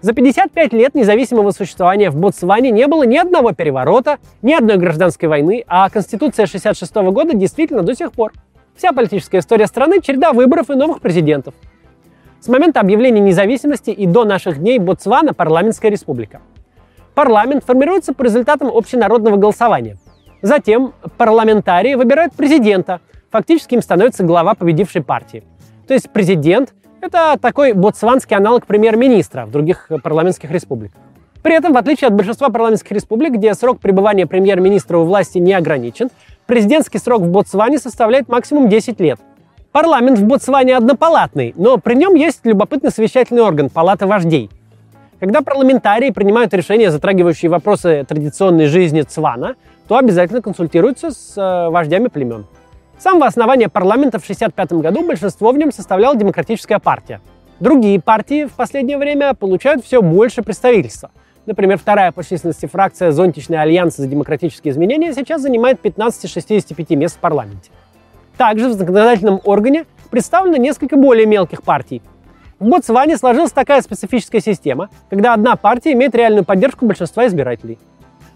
За 0.01 0.13
55 0.13 0.71
лет 0.71 0.95
независимого 0.95 1.51
существования 1.51 2.09
в 2.09 2.15
Ботсване 2.15 2.71
не 2.71 2.87
было 2.87 3.03
ни 3.03 3.17
одного 3.17 3.51
переворота, 3.51 4.17
ни 4.41 4.53
одной 4.53 4.77
гражданской 4.77 5.27
войны, 5.27 5.65
а 5.67 5.89
Конституция 5.89 6.45
66 6.45 6.95
года 6.95 7.33
действительно 7.33 7.81
до 7.81 7.93
сих 7.93 8.13
пор. 8.13 8.31
Вся 8.77 8.93
политическая 8.93 9.39
история 9.39 9.67
страны– 9.67 9.99
череда 10.01 10.31
выборов 10.31 10.69
и 10.69 10.75
новых 10.75 11.01
президентов. 11.01 11.53
С 12.39 12.47
момента 12.47 12.79
объявления 12.79 13.19
независимости 13.19 13.89
и 13.89 14.05
до 14.05 14.23
наших 14.23 14.59
дней 14.59 14.79
Ботсвана– 14.79 15.33
парламентская 15.35 15.91
республика. 15.91 16.39
Парламент 17.13 17.65
формируется 17.65 18.13
по 18.13 18.23
результатам 18.23 18.69
общенародного 18.69 19.35
голосования. 19.35 19.97
Затем 20.41 20.93
парламентарии 21.17 21.95
выбирают 21.95 22.33
президента, 22.33 23.01
фактически 23.29 23.73
им 23.73 23.81
становится 23.81 24.23
глава 24.23 24.53
победившей 24.53 25.03
партии. 25.03 25.43
То 25.89 25.93
есть 25.93 26.09
президент 26.11 26.73
это 27.01 27.37
такой 27.41 27.73
ботсванский 27.73 28.35
аналог 28.35 28.65
премьер-министра 28.65 29.45
в 29.45 29.51
других 29.51 29.89
парламентских 30.03 30.51
республиках. 30.51 30.99
При 31.41 31.55
этом, 31.55 31.73
в 31.73 31.77
отличие 31.77 32.09
от 32.09 32.15
большинства 32.15 32.49
парламентских 32.49 32.91
республик, 32.91 33.33
где 33.33 33.53
срок 33.53 33.79
пребывания 33.79 34.27
премьер-министра 34.27 34.97
у 34.97 35.05
власти 35.05 35.37
не 35.37 35.53
ограничен, 35.53 36.09
президентский 36.45 36.97
срок 36.97 37.21
в 37.21 37.29
Ботсване 37.29 37.79
составляет 37.79 38.27
максимум 38.27 38.67
10 38.67 38.99
лет. 38.99 39.19
Парламент 39.71 40.19
в 40.19 40.25
Ботсване 40.25 40.75
однопалатный, 40.75 41.53
но 41.55 41.77
при 41.77 41.95
нем 41.95 42.15
есть 42.15 42.41
любопытный 42.43 42.91
совещательный 42.91 43.41
орган– 43.41 43.69
Палата 43.73 44.05
вождей. 44.05 44.49
Когда 45.19 45.41
парламентарии 45.41 46.11
принимают 46.11 46.53
решения, 46.53 46.91
затрагивающие 46.91 47.51
вопросы 47.51 48.05
традиционной 48.07 48.67
жизни 48.67 49.01
Цвана, 49.01 49.55
то 49.87 49.97
обязательно 49.97 50.41
консультируются 50.41 51.11
с 51.11 51.33
э, 51.37 51.69
вождями 51.69 52.07
племен. 52.07 52.45
С 52.99 53.03
самого 53.03 53.27
основания 53.27 53.69
парламента 53.69 54.19
в 54.19 54.23
1965 54.23 54.81
году 54.81 55.07
большинство 55.07 55.53
в 55.53 55.57
нем 55.57 55.71
составляла 55.71 56.17
Демократическая 56.17 56.79
партия. 56.79 57.21
Другие 57.61 58.01
партии 58.01 58.43
в 58.43 58.51
последнее 58.51 58.97
время 58.97 59.33
получают 59.33 59.85
все 59.85 60.01
больше 60.01 60.41
представительства. 60.41 61.09
Например, 61.45 61.77
вторая 61.77 62.11
по 62.11 62.25
численности 62.25 62.65
фракция 62.65 63.11
«Зонтичный 63.11 63.61
альянс 63.61 63.95
за 63.95 64.05
демократические 64.05 64.73
изменения» 64.73 65.13
сейчас 65.13 65.41
занимает 65.41 65.79
15 65.79 66.29
65 66.29 66.89
мест 66.89 67.15
в 67.15 67.19
парламенте. 67.19 67.71
Также 68.35 68.67
в 68.67 68.73
законодательном 68.73 69.39
органе 69.45 69.85
представлено 70.11 70.57
несколько 70.57 70.97
более 70.97 71.25
мелких 71.25 71.63
партий. 71.63 72.01
В 72.59 72.67
Ботсване 72.67 73.15
сложилась 73.15 73.53
такая 73.53 73.81
специфическая 73.81 74.41
система, 74.41 74.89
когда 75.09 75.33
одна 75.33 75.55
партия 75.55 75.93
имеет 75.93 76.15
реальную 76.15 76.43
поддержку 76.43 76.85
большинства 76.85 77.25
избирателей. 77.27 77.79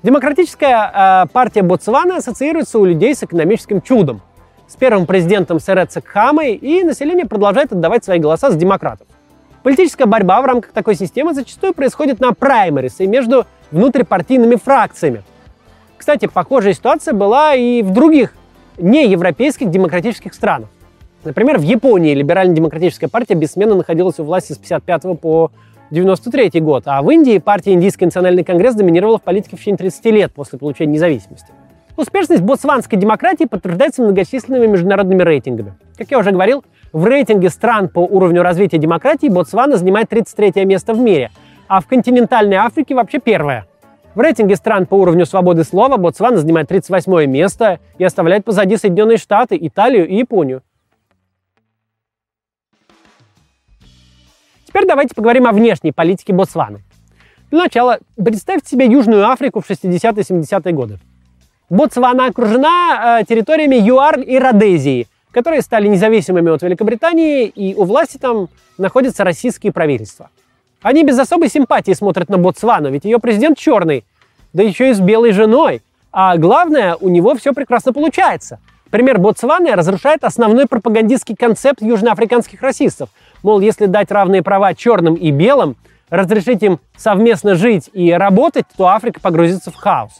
Демократическая 0.03 1.25
э, 1.25 1.27
партия 1.33 1.63
Ботсвана 1.63 2.15
ассоциируется 2.15 2.79
у 2.79 2.85
людей 2.85 3.13
с 3.13 3.23
экономическим 3.23 3.81
чудом– 3.81 4.21
с 4.73 4.75
первым 4.75 5.05
президентом 5.05 5.59
Сереца 5.59 6.01
Кхамой, 6.01 6.55
и 6.55 6.83
население 6.83 7.27
продолжает 7.27 7.71
отдавать 7.71 8.03
свои 8.03 8.17
голоса 8.17 8.49
за 8.49 8.57
демократов. 8.57 9.05
Политическая 9.61 10.07
борьба 10.07 10.41
в 10.41 10.45
рамках 10.45 10.71
такой 10.71 10.95
системы 10.95 11.35
зачастую 11.35 11.75
происходит 11.75 12.19
на 12.19 12.33
праймерис 12.33 12.99
и 12.99 13.05
между 13.05 13.45
внутрипартийными 13.69 14.55
фракциями. 14.55 15.21
Кстати, 15.95 16.25
похожая 16.25 16.73
ситуация 16.73 17.13
была 17.13 17.53
и 17.53 17.83
в 17.83 17.91
других 17.91 18.33
неевропейских 18.79 19.69
демократических 19.69 20.33
странах. 20.33 20.69
Например, 21.23 21.59
в 21.59 21.61
Японии 21.61 22.15
либерально-демократическая 22.15 23.07
партия 23.07 23.35
бессменно 23.35 23.75
находилась 23.75 24.19
у 24.19 24.23
власти 24.23 24.53
с 24.53 24.57
55 24.57 25.19
по 25.19 25.51
93 25.91 26.59
год, 26.61 26.83
а 26.87 26.99
в 27.03 27.11
Индии 27.11 27.37
партия 27.37 27.73
Индийский 27.73 28.05
национальный 28.05 28.43
конгресс 28.43 28.73
доминировала 28.73 29.19
в 29.19 29.21
политике 29.21 29.55
в 29.55 29.59
течение 29.59 29.77
30 29.77 30.05
лет 30.05 30.33
после 30.33 30.57
получения 30.57 30.93
независимости. 30.93 31.53
Успешность 31.95 32.41
ботсванской 32.41 32.97
демократии 32.97 33.45
подтверждается 33.45 34.01
многочисленными 34.01 34.65
международными 34.65 35.21
рейтингами. 35.21 35.75
Как 35.95 36.09
я 36.09 36.17
уже 36.17 36.31
говорил, 36.31 36.65
в 36.91 37.05
рейтинге 37.05 37.49
стран 37.49 37.87
по 37.87 37.99
уровню 37.99 38.41
развития 38.41 38.79
демократии 38.79 39.27
Ботсвана 39.27 39.77
занимает 39.77 40.09
33 40.09 40.65
место 40.65 40.95
в 40.95 40.99
мире, 40.99 41.29
а 41.67 41.81
в 41.81 41.87
континентальной 41.87 42.57
Африке 42.57 42.95
вообще 42.95 43.19
первое. 43.19 43.67
В 44.15 44.19
рейтинге 44.21 44.55
стран 44.55 44.87
по 44.87 44.95
уровню 44.95 45.27
свободы 45.27 45.63
слова 45.63 45.97
Ботсвана 45.97 46.37
занимает 46.37 46.67
38 46.67 47.25
место 47.29 47.79
и 47.99 48.03
оставляет 48.03 48.43
позади 48.43 48.75
Соединенные 48.77 49.17
Штаты, 49.17 49.55
Италию 49.59 50.07
и 50.07 50.15
Японию. 50.15 50.63
Теперь 54.65 54.87
давайте 54.87 55.13
поговорим 55.13 55.45
о 55.45 55.51
внешней 55.51 55.91
политике 55.91 56.33
Ботсваны. 56.33 56.81
Для 57.51 57.63
начала, 57.65 57.99
представьте 58.15 58.69
себе 58.69 58.87
Южную 58.87 59.29
Африку 59.29 59.61
в 59.61 59.69
60-70-е 59.69 60.73
годы. 60.73 60.99
Ботсвана 61.73 62.27
окружена 62.27 63.19
э, 63.21 63.25
территориями 63.25 63.75
ЮАР 63.77 64.19
и 64.19 64.37
Родезии, 64.37 65.07
которые 65.31 65.63
стали 65.63 65.87
независимыми 65.87 66.51
от 66.51 66.61
Великобритании, 66.61 67.47
и 67.47 67.73
у 67.73 67.85
власти 67.85 68.19
там 68.19 68.49
находятся 68.77 69.23
российские 69.23 69.73
правительства. 69.73 70.29
Они 70.83 71.03
без 71.03 71.17
особой 71.17 71.49
симпатии 71.49 71.93
смотрят 71.93 72.29
на 72.29 72.37
Ботсвану, 72.37 72.91
ведь 72.91 73.05
ее 73.05 73.17
президент 73.17 73.57
черный, 73.57 74.05
да 74.53 74.61
еще 74.61 74.91
и 74.91 74.93
с 74.93 74.99
белой 74.99 75.31
женой. 75.31 75.81
А 76.11 76.37
главное, 76.37 76.95
у 76.95 77.09
него 77.09 77.33
все 77.33 77.53
прекрасно 77.53 77.91
получается. 77.91 78.59
Пример 78.91 79.17
Ботсваны 79.17 79.73
разрушает 79.73 80.23
основной 80.23 80.67
пропагандистский 80.67 81.35
концепт 81.35 81.81
южноафриканских 81.81 82.61
расистов. 82.61 83.09
Мол, 83.41 83.61
если 83.61 83.87
дать 83.87 84.11
равные 84.11 84.43
права 84.43 84.75
черным 84.75 85.15
и 85.15 85.31
белым, 85.31 85.75
разрешить 86.11 86.61
им 86.61 86.79
совместно 86.95 87.55
жить 87.55 87.89
и 87.93 88.11
работать, 88.11 88.65
то 88.77 88.89
Африка 88.89 89.19
погрузится 89.19 89.71
в 89.71 89.75
хаос. 89.75 90.11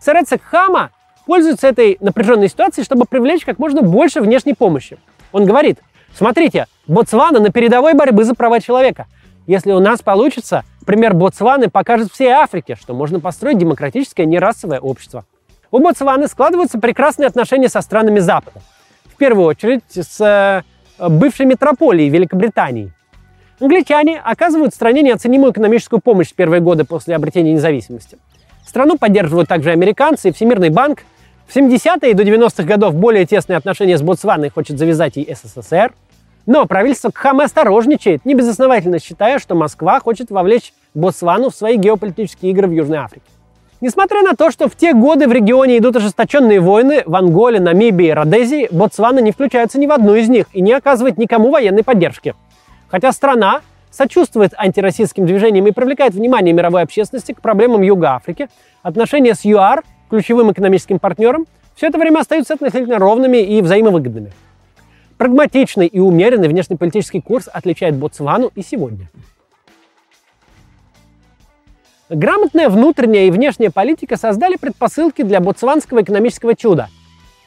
Сэр 0.00 0.22
Эцек 0.22 0.42
Хама 0.42 0.90
пользуется 1.26 1.68
этой 1.68 1.96
напряженной 2.00 2.48
ситуацией, 2.48 2.84
чтобы 2.84 3.06
привлечь 3.06 3.44
как 3.44 3.58
можно 3.58 3.82
больше 3.82 4.20
внешней 4.20 4.54
помощи. 4.54 4.98
Он 5.32 5.46
говорит, 5.46 5.78
смотрите, 6.14 6.66
Ботсвана 6.86 7.40
на 7.40 7.50
передовой 7.50 7.94
борьбы 7.94 8.24
за 8.24 8.34
права 8.34 8.60
человека. 8.60 9.06
Если 9.46 9.72
у 9.72 9.80
нас 9.80 10.02
получится, 10.02 10.64
пример 10.86 11.14
Ботсваны 11.14 11.68
покажет 11.68 12.12
всей 12.12 12.28
Африке, 12.28 12.76
что 12.80 12.94
можно 12.94 13.20
построить 13.20 13.58
демократическое 13.58 14.26
нерасовое 14.26 14.80
общество. 14.80 15.24
У 15.70 15.80
Ботсваны 15.80 16.28
складываются 16.28 16.78
прекрасные 16.78 17.26
отношения 17.26 17.68
со 17.68 17.80
странами 17.80 18.20
Запада. 18.20 18.60
В 19.06 19.16
первую 19.16 19.46
очередь 19.46 19.82
с 19.92 20.20
э, 20.20 21.08
бывшей 21.08 21.46
метрополией 21.46 22.08
Великобритании. 22.10 22.92
Англичане 23.60 24.20
оказывают 24.20 24.74
стране 24.74 25.02
неоценимую 25.02 25.52
экономическую 25.52 26.00
помощь 26.00 26.28
в 26.28 26.34
первые 26.34 26.60
годы 26.60 26.84
после 26.84 27.14
обретения 27.14 27.52
независимости. 27.52 28.18
Страну 28.74 28.98
поддерживают 28.98 29.48
также 29.48 29.70
американцы 29.70 30.30
и 30.30 30.32
Всемирный 30.32 30.68
банк. 30.68 31.04
В 31.46 31.54
70-е 31.54 32.10
и 32.10 32.12
до 32.12 32.24
90-х 32.24 32.64
годов 32.64 32.96
более 32.96 33.24
тесные 33.24 33.56
отношения 33.56 33.96
с 33.96 34.02
Ботсваной 34.02 34.50
хочет 34.50 34.80
завязать 34.80 35.16
и 35.16 35.32
СССР. 35.32 35.92
Но 36.46 36.66
правительство 36.66 37.10
Кхамы 37.10 37.44
осторожничает, 37.44 38.24
небезосновательно 38.24 38.98
считая, 38.98 39.38
что 39.38 39.54
Москва 39.54 40.00
хочет 40.00 40.32
вовлечь 40.32 40.72
Ботсвану 40.92 41.50
в 41.50 41.54
свои 41.54 41.76
геополитические 41.76 42.50
игры 42.50 42.66
в 42.66 42.72
Южной 42.72 42.98
Африке. 42.98 43.26
Несмотря 43.80 44.22
на 44.22 44.34
то, 44.34 44.50
что 44.50 44.68
в 44.68 44.74
те 44.74 44.92
годы 44.92 45.28
в 45.28 45.32
регионе 45.32 45.78
идут 45.78 45.94
ожесточенные 45.94 46.58
войны, 46.58 47.04
в 47.06 47.14
Анголе, 47.14 47.60
Намибии 47.60 48.08
и 48.08 48.12
Родезии, 48.12 48.66
Ботсвана 48.72 49.20
не 49.20 49.30
включается 49.30 49.78
ни 49.78 49.86
в 49.86 49.92
одну 49.92 50.16
из 50.16 50.28
них 50.28 50.46
и 50.52 50.60
не 50.60 50.72
оказывает 50.72 51.16
никому 51.16 51.52
военной 51.52 51.84
поддержки. 51.84 52.34
Хотя 52.88 53.12
страна 53.12 53.60
сочувствует 53.94 54.52
антироссийским 54.56 55.24
движениям 55.24 55.66
и 55.66 55.72
привлекает 55.72 56.14
внимание 56.14 56.52
мировой 56.52 56.82
общественности 56.82 57.32
к 57.32 57.40
проблемам 57.40 57.82
Юга 57.82 58.14
Африки, 58.14 58.48
отношения 58.82 59.34
с 59.34 59.44
ЮАР, 59.44 59.84
ключевым 60.10 60.52
экономическим 60.52 60.98
партнером, 60.98 61.46
все 61.76 61.86
это 61.88 61.98
время 61.98 62.20
остаются 62.20 62.54
относительно 62.54 62.98
ровными 62.98 63.38
и 63.38 63.62
взаимовыгодными. 63.62 64.32
Прагматичный 65.16 65.86
и 65.86 66.00
умеренный 66.00 66.48
внешнеполитический 66.48 67.22
курс 67.22 67.48
отличает 67.52 67.94
Ботсвану 67.94 68.50
и 68.54 68.62
сегодня. 68.62 69.10
Грамотная 72.10 72.68
внутренняя 72.68 73.26
и 73.26 73.30
внешняя 73.30 73.70
политика 73.70 74.16
создали 74.16 74.56
предпосылки 74.56 75.22
для 75.22 75.40
ботсванского 75.40 76.02
экономического 76.02 76.54
чуда. 76.54 76.88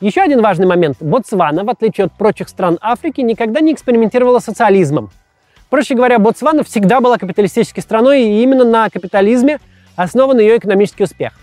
Еще 0.02 0.22
один 0.22 0.42
важный 0.42 0.66
момент. 0.66 0.98
Ботсвана, 1.00 1.64
в 1.64 1.70
отличие 1.70 2.06
от 2.06 2.14
прочих 2.14 2.50
стран 2.50 2.78
Африки, 2.82 3.22
никогда 3.22 3.60
не 3.62 3.74
экспериментировала 3.74 4.40
социализмом. 4.40 5.12
Проще 5.70 5.96
говоря, 5.96 6.18
Ботсвана 6.18 6.64
всегда 6.64 7.02
была 7.02 7.18
капиталистической 7.18 7.82
страной, 7.82 8.24
и 8.24 8.44
именно 8.44 8.64
на 8.64 8.90
капитализме 8.90 9.60
основан 9.96 10.40
ее 10.40 10.58
экономический 10.58 11.04
успех. 11.04 11.34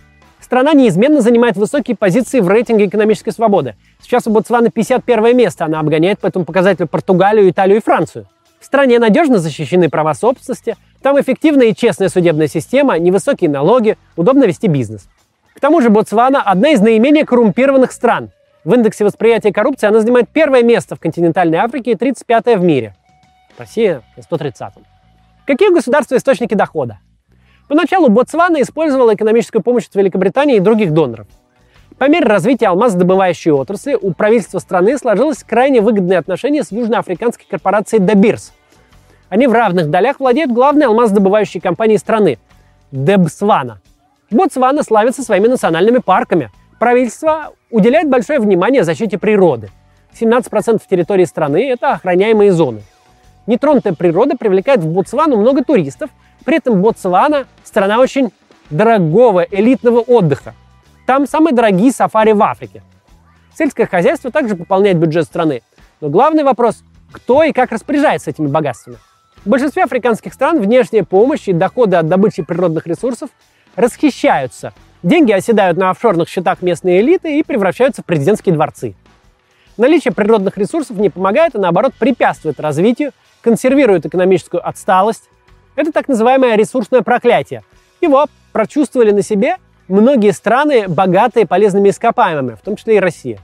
Страна 0.40 0.72
неизменно 0.72 1.20
занимает 1.20 1.56
высокие 1.56 1.96
позиции 1.96 2.40
в 2.40 2.48
рейтинге 2.48 2.86
экономической 2.86 3.32
свободы. 3.32 3.76
Сейчас 4.02 4.26
у 4.26 4.30
Ботсваны 4.30 4.70
51 4.70 5.36
место, 5.36 5.64
она 5.64 5.80
обгоняет 5.80 6.20
по 6.20 6.26
этому 6.26 6.44
показателю 6.44 6.86
Португалию, 6.86 7.50
Италию 7.50 7.78
и 7.78 7.82
Францию. 7.82 8.26
В 8.60 8.64
стране 8.64 8.98
надежно 8.98 9.38
защищены 9.38 9.90
права 9.90 10.14
собственности, 10.14 10.76
там 11.02 11.20
эффективная 11.20 11.66
и 11.66 11.74
честная 11.74 12.08
судебная 12.08 12.46
система, 12.46 12.98
невысокие 12.98 13.50
налоги, 13.50 13.98
удобно 14.16 14.44
вести 14.44 14.68
бизнес. 14.68 15.08
К 15.54 15.60
тому 15.60 15.80
же 15.82 15.90
Ботсвана– 15.90 16.42
одна 16.44 16.70
из 16.70 16.80
наименее 16.80 17.26
коррумпированных 17.26 17.92
стран. 17.92 18.30
В 18.64 18.74
индексе 18.74 19.04
восприятия 19.04 19.52
коррупции 19.52 19.86
она 19.86 20.00
занимает 20.00 20.28
первое 20.30 20.62
место 20.62 20.96
в 20.96 21.00
континентальной 21.00 21.58
Африке 21.58 21.92
и 21.92 21.94
35 21.94 22.56
в 22.58 22.62
мире. 22.62 22.94
Россия 23.58 24.02
на 24.16 24.20
130-м. 24.20 24.84
Какие 25.46 25.72
государства 25.72 26.16
источники 26.16 26.54
дохода? 26.54 26.98
Поначалу 27.68 28.08
Ботсвана 28.08 28.60
использовала 28.60 29.14
экономическую 29.14 29.62
помощь 29.62 29.86
от 29.86 29.94
Великобритании 29.94 30.56
и 30.56 30.60
других 30.60 30.92
доноров. 30.92 31.26
По 31.98 32.08
мере 32.08 32.26
развития 32.26 32.66
алмазодобывающей 32.68 33.52
отрасли 33.52 33.94
у 33.94 34.12
правительства 34.12 34.58
страны 34.58 34.98
сложилось 34.98 35.44
крайне 35.44 35.80
выгодные 35.80 36.18
отношения 36.18 36.64
с 36.64 36.72
южноафриканской 36.72 37.46
корпорацией 37.48 38.02
Добирс. 38.02 38.52
Они 39.28 39.46
в 39.46 39.52
равных 39.52 39.90
долях 39.90 40.18
владеют 40.18 40.50
главной 40.50 40.86
алмазодобывающей 40.86 41.60
компанией 41.60 41.98
страны– 41.98 42.38
Дебсвана. 42.92 43.80
Ботсвана 44.30 44.82
славится 44.82 45.22
своими 45.22 45.46
национальными 45.46 45.98
парками. 45.98 46.50
Правительство 46.78 47.52
уделяет 47.70 48.08
большое 48.08 48.40
внимание 48.40 48.84
защите 48.84 49.18
природы. 49.18 49.70
17% 50.20 50.82
территории 50.88 51.24
страны– 51.24 51.68
это 51.70 51.92
охраняемые 51.92 52.52
зоны– 52.52 52.82
Нетронутая 53.46 53.92
природа 53.92 54.36
привлекает 54.36 54.80
в 54.80 54.86
Ботсвану 54.86 55.36
много 55.36 55.62
туристов, 55.62 56.10
при 56.44 56.56
этом 56.56 56.80
Ботсвана– 56.80 57.46
страна 57.64 57.98
очень 57.98 58.32
дорогого 58.70 59.40
элитного 59.42 60.00
отдыха. 60.00 60.54
Там 61.06 61.26
самые 61.26 61.54
дорогие 61.54 61.92
сафари 61.92 62.32
в 62.32 62.42
Африке. 62.42 62.82
Сельское 63.56 63.86
хозяйство 63.86 64.30
также 64.30 64.56
пополняет 64.56 64.96
бюджет 64.96 65.24
страны. 65.24 65.62
Но 66.00 66.08
главный 66.08 66.42
вопрос– 66.42 66.82
кто 67.12 67.44
и 67.44 67.52
как 67.52 67.70
распоряжается 67.70 68.30
этими 68.30 68.48
богатствами? 68.48 68.98
В 69.44 69.48
большинстве 69.48 69.84
африканских 69.84 70.32
стран 70.32 70.60
внешняя 70.60 71.04
помощь 71.04 71.46
и 71.46 71.52
доходы 71.52 71.96
от 71.96 72.08
добычи 72.08 72.42
природных 72.42 72.86
ресурсов 72.86 73.30
расхищаются. 73.76 74.72
Деньги 75.02 75.32
оседают 75.32 75.76
на 75.76 75.90
офшорных 75.90 76.28
счетах 76.28 76.62
местной 76.62 77.00
элиты 77.00 77.38
и 77.38 77.42
превращаются 77.42 78.02
в 78.02 78.06
президентские 78.06 78.54
дворцы. 78.54 78.94
Наличие 79.76 80.12
природных 80.12 80.56
ресурсов 80.56 80.96
не 80.96 81.10
помогает, 81.10 81.54
а 81.54 81.58
наоборот 81.58 81.92
препятствует 81.98 82.58
развитию 82.58 83.12
консервирует 83.44 84.06
экономическую 84.06 84.66
отсталость. 84.66 85.28
Это 85.76 85.92
так 85.92 86.08
называемое 86.08 86.56
ресурсное 86.56 87.02
проклятие. 87.02 87.62
Его 88.00 88.26
прочувствовали 88.52 89.10
на 89.10 89.22
себе 89.22 89.58
многие 89.86 90.32
страны, 90.32 90.88
богатые 90.88 91.46
полезными 91.46 91.90
ископаемыми, 91.90 92.54
в 92.54 92.62
том 92.62 92.76
числе 92.76 92.96
и 92.96 93.00
Россия. 93.00 93.38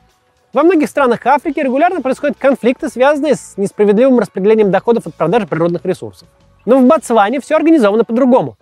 Во 0.53 0.63
многих 0.63 0.89
странах 0.89 1.25
Африки 1.27 1.61
регулярно 1.61 2.01
происходят 2.01 2.37
конфликты, 2.39 2.89
связанные 2.89 3.35
с 3.35 3.55
несправедливым 3.57 4.19
распределением 4.19 4.71
доходов 4.71 5.07
от 5.07 5.15
продажи 5.15 5.47
природных 5.47 5.85
ресурсов. 5.85 6.27
Но 6.65 6.79
в 6.79 6.87
Ботсване 6.87 7.41
все 7.41 7.57
организовано 7.57 8.05
по-другому. 8.05 8.57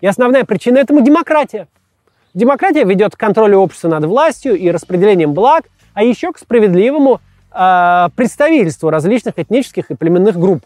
И 0.00 0.06
основная 0.06 0.44
причина 0.44 0.78
этому– 0.78 1.00
демократия. 1.02 1.68
Демократия 2.32 2.84
ведет 2.84 3.16
к 3.16 3.18
контролю 3.18 3.58
общества 3.58 3.88
над 3.88 4.04
властью 4.04 4.56
и 4.56 4.70
распределением 4.70 5.32
благ, 5.32 5.64
а 5.94 6.04
еще 6.04 6.32
к 6.32 6.38
справедливому 6.38 7.20
э, 7.52 8.08
представительству 8.14 8.90
различных 8.90 9.38
этнических 9.38 9.90
и 9.90 9.94
племенных 9.94 10.38
групп. 10.38 10.64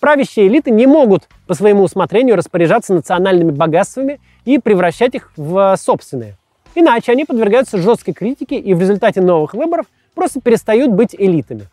Правящие 0.00 0.48
элиты 0.48 0.70
не 0.70 0.86
могут 0.86 1.28
по 1.46 1.54
своему 1.54 1.82
усмотрению 1.82 2.36
распоряжаться 2.36 2.92
национальными 2.94 3.50
богатствами 3.50 4.20
и 4.44 4.58
превращать 4.58 5.14
их 5.14 5.32
в 5.36 5.76
собственные. 5.76 6.36
Иначе 6.74 7.12
они 7.12 7.24
подвергаются 7.24 7.78
жесткой 7.78 8.14
критике 8.14 8.58
и 8.58 8.74
в 8.74 8.80
результате 8.80 9.20
новых 9.20 9.54
выборов 9.54 9.86
просто 10.14 10.40
перестают 10.40 10.92
быть 10.92 11.14
элитами. 11.16 11.68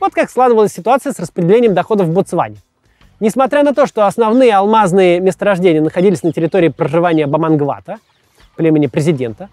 Вот 0.00 0.12
как 0.12 0.30
складывалась 0.30 0.72
ситуация 0.72 1.12
с 1.12 1.18
распределением 1.18 1.74
доходов 1.74 2.06
в 2.06 2.12
Ботсване. 2.12 2.56
Несмотря 3.20 3.62
на 3.62 3.74
то, 3.74 3.86
что 3.86 4.06
основные 4.06 4.54
алмазные 4.54 5.20
месторождения 5.20 5.80
находились 5.80 6.22
на 6.22 6.32
территории 6.32 6.68
проживания 6.68 7.26
Бамангвата, 7.26 7.98
племени 8.56 8.86
президента, 8.86 9.48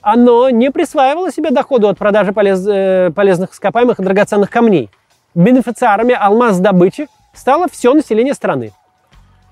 оно 0.00 0.50
не 0.50 0.70
присваивало 0.70 1.30
себе 1.30 1.50
доходу 1.50 1.88
от 1.88 1.96
продажи 1.96 2.32
полез, 2.32 2.66
э, 2.66 3.10
полезных 3.14 3.52
ископаемых 3.52 4.00
и 4.00 4.02
драгоценных 4.02 4.50
камней. 4.50 4.90
Бенефициарами 5.34 6.14
алмаз 6.14 6.58
добычи 6.58 7.06
стало 7.32 7.68
все 7.68 7.92
население 7.94 8.34
страны. 8.34 8.72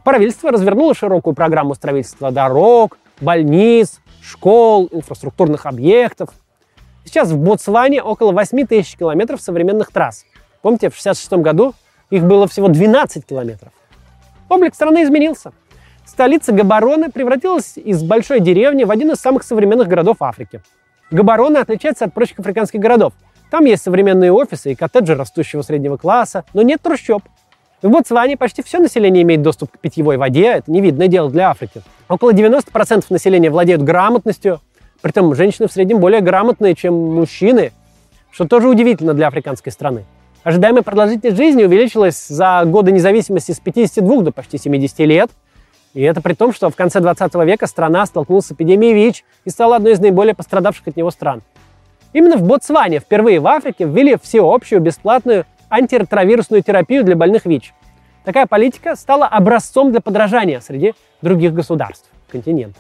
Правительство 0.05 0.51
развернуло 0.51 0.95
широкую 0.95 1.35
программу 1.35 1.75
строительства 1.75 2.31
дорог, 2.31 2.99
больниц, 3.21 4.01
школ, 4.23 4.89
инфраструктурных 4.93 5.67
объектов. 5.67 6.31
Сейчас 7.05 7.31
в 7.31 7.39
Ботсване 7.39 8.03
около 8.03 8.33
8 8.33 8.67
тысяч 8.67 8.97
километров 8.97 9.41
современных 9.41 9.91
трасс. 9.91 10.25
Помните, 10.63 10.91
в 10.91 10.99
1966 10.99 11.33
году 11.43 11.75
их 12.11 12.25
было 12.25 12.47
всего 12.47 12.69
12 12.69 13.27
километров. 13.27 13.73
Облик 14.49 14.75
страны 14.75 15.05
изменился. 15.05 15.53
Столица 16.05 16.53
Габароны 16.53 17.11
превратилась 17.11 17.77
из 17.77 18.03
большой 18.03 18.41
деревни 18.41 18.85
в 18.85 18.91
один 18.91 19.13
из 19.13 19.19
самых 19.19 19.45
современных 19.45 19.87
городов 19.87 20.17
Африки. 20.21 20.61
Габарона 21.11 21.61
отличается 21.61 22.05
от 22.05 22.15
прочих 22.15 22.41
африканских 22.41 22.81
городов. 22.81 23.13
Там 23.51 23.65
есть 23.65 23.83
современные 23.83 24.33
офисы 24.33 24.73
и 24.73 24.75
коттеджи 24.75 25.15
растущего 25.15 25.63
среднего 25.63 25.97
класса, 25.97 26.45
но 26.53 26.63
нет 26.63 26.81
трущоб. 26.83 27.23
В 27.83 27.89
Ботсване 27.89 28.37
почти 28.37 28.63
все 28.63 28.79
население 28.79 29.23
имеет 29.23 29.41
доступ 29.41 29.73
к 29.73 29.79
питьевой 29.79 30.19
воде, 30.19 30.47
это 30.47 30.71
невидное 30.71 31.09
дело 31.09 31.31
для 31.31 31.49
Африки. 31.49 31.81
Около 32.11 32.33
90% 32.33 33.07
населения 33.09 33.49
владеют 33.49 33.81
грамотностью, 33.83 34.61
притом 35.01 35.35
женщины 35.35 35.67
в 35.67 35.73
среднем 35.73 35.99
более 35.99 36.21
грамотные, 36.21 36.75
чем 36.75 36.95
мужчины, 36.95 37.73
что 38.31 38.47
тоже 38.47 38.69
удивительно 38.69 39.15
для 39.15 39.29
африканской 39.29 39.73
страны. 39.73 40.05
Ожидаемая 40.43 40.83
продолжительность 40.83 41.39
жизни 41.39 41.65
увеличилась 41.65 42.27
за 42.27 42.65
годы 42.67 42.93
независимости 42.93 43.53
с 43.53 43.61
52 43.61 44.23
до 44.25 44.33
почти 44.33 44.59
70 44.59 44.99
лет. 45.01 45.31
И 45.95 46.03
это 46.03 46.21
при 46.21 46.35
том, 46.35 46.53
что 46.53 46.69
в 46.69 46.77
конце 46.77 47.01
20 47.01 47.35
века 47.47 47.67
страна 47.67 48.05
столкнулась 48.05 48.47
с 48.47 48.53
эпидемией 48.53 48.93
ВИЧ 48.93 49.25
и 49.47 49.51
стала 49.51 49.77
одной 49.77 49.93
из 49.93 50.01
наиболее 50.01 50.35
пострадавших 50.35 50.89
от 50.89 50.97
него 50.97 51.11
стран. 51.11 51.43
Именно 52.13 52.37
в 52.37 52.43
Ботсване 52.43 53.01
впервые 53.01 53.41
в 53.41 53.47
Африке 53.47 53.85
ввели 53.85 54.17
всеобщую 54.23 54.81
бесплатную 54.81 55.47
антиретровирусную 55.71 56.63
терапию 56.63 57.05
для 57.05 57.17
больных 57.17 57.47
ВИЧ. 57.47 57.73
Такая 58.25 58.47
политика 58.47 58.97
стала 58.97 59.27
образцом 59.27 59.93
для 59.93 60.01
подражания 60.01 60.61
среди 60.61 60.95
других 61.23 61.55
государств 61.55 62.11
континента. 62.31 62.79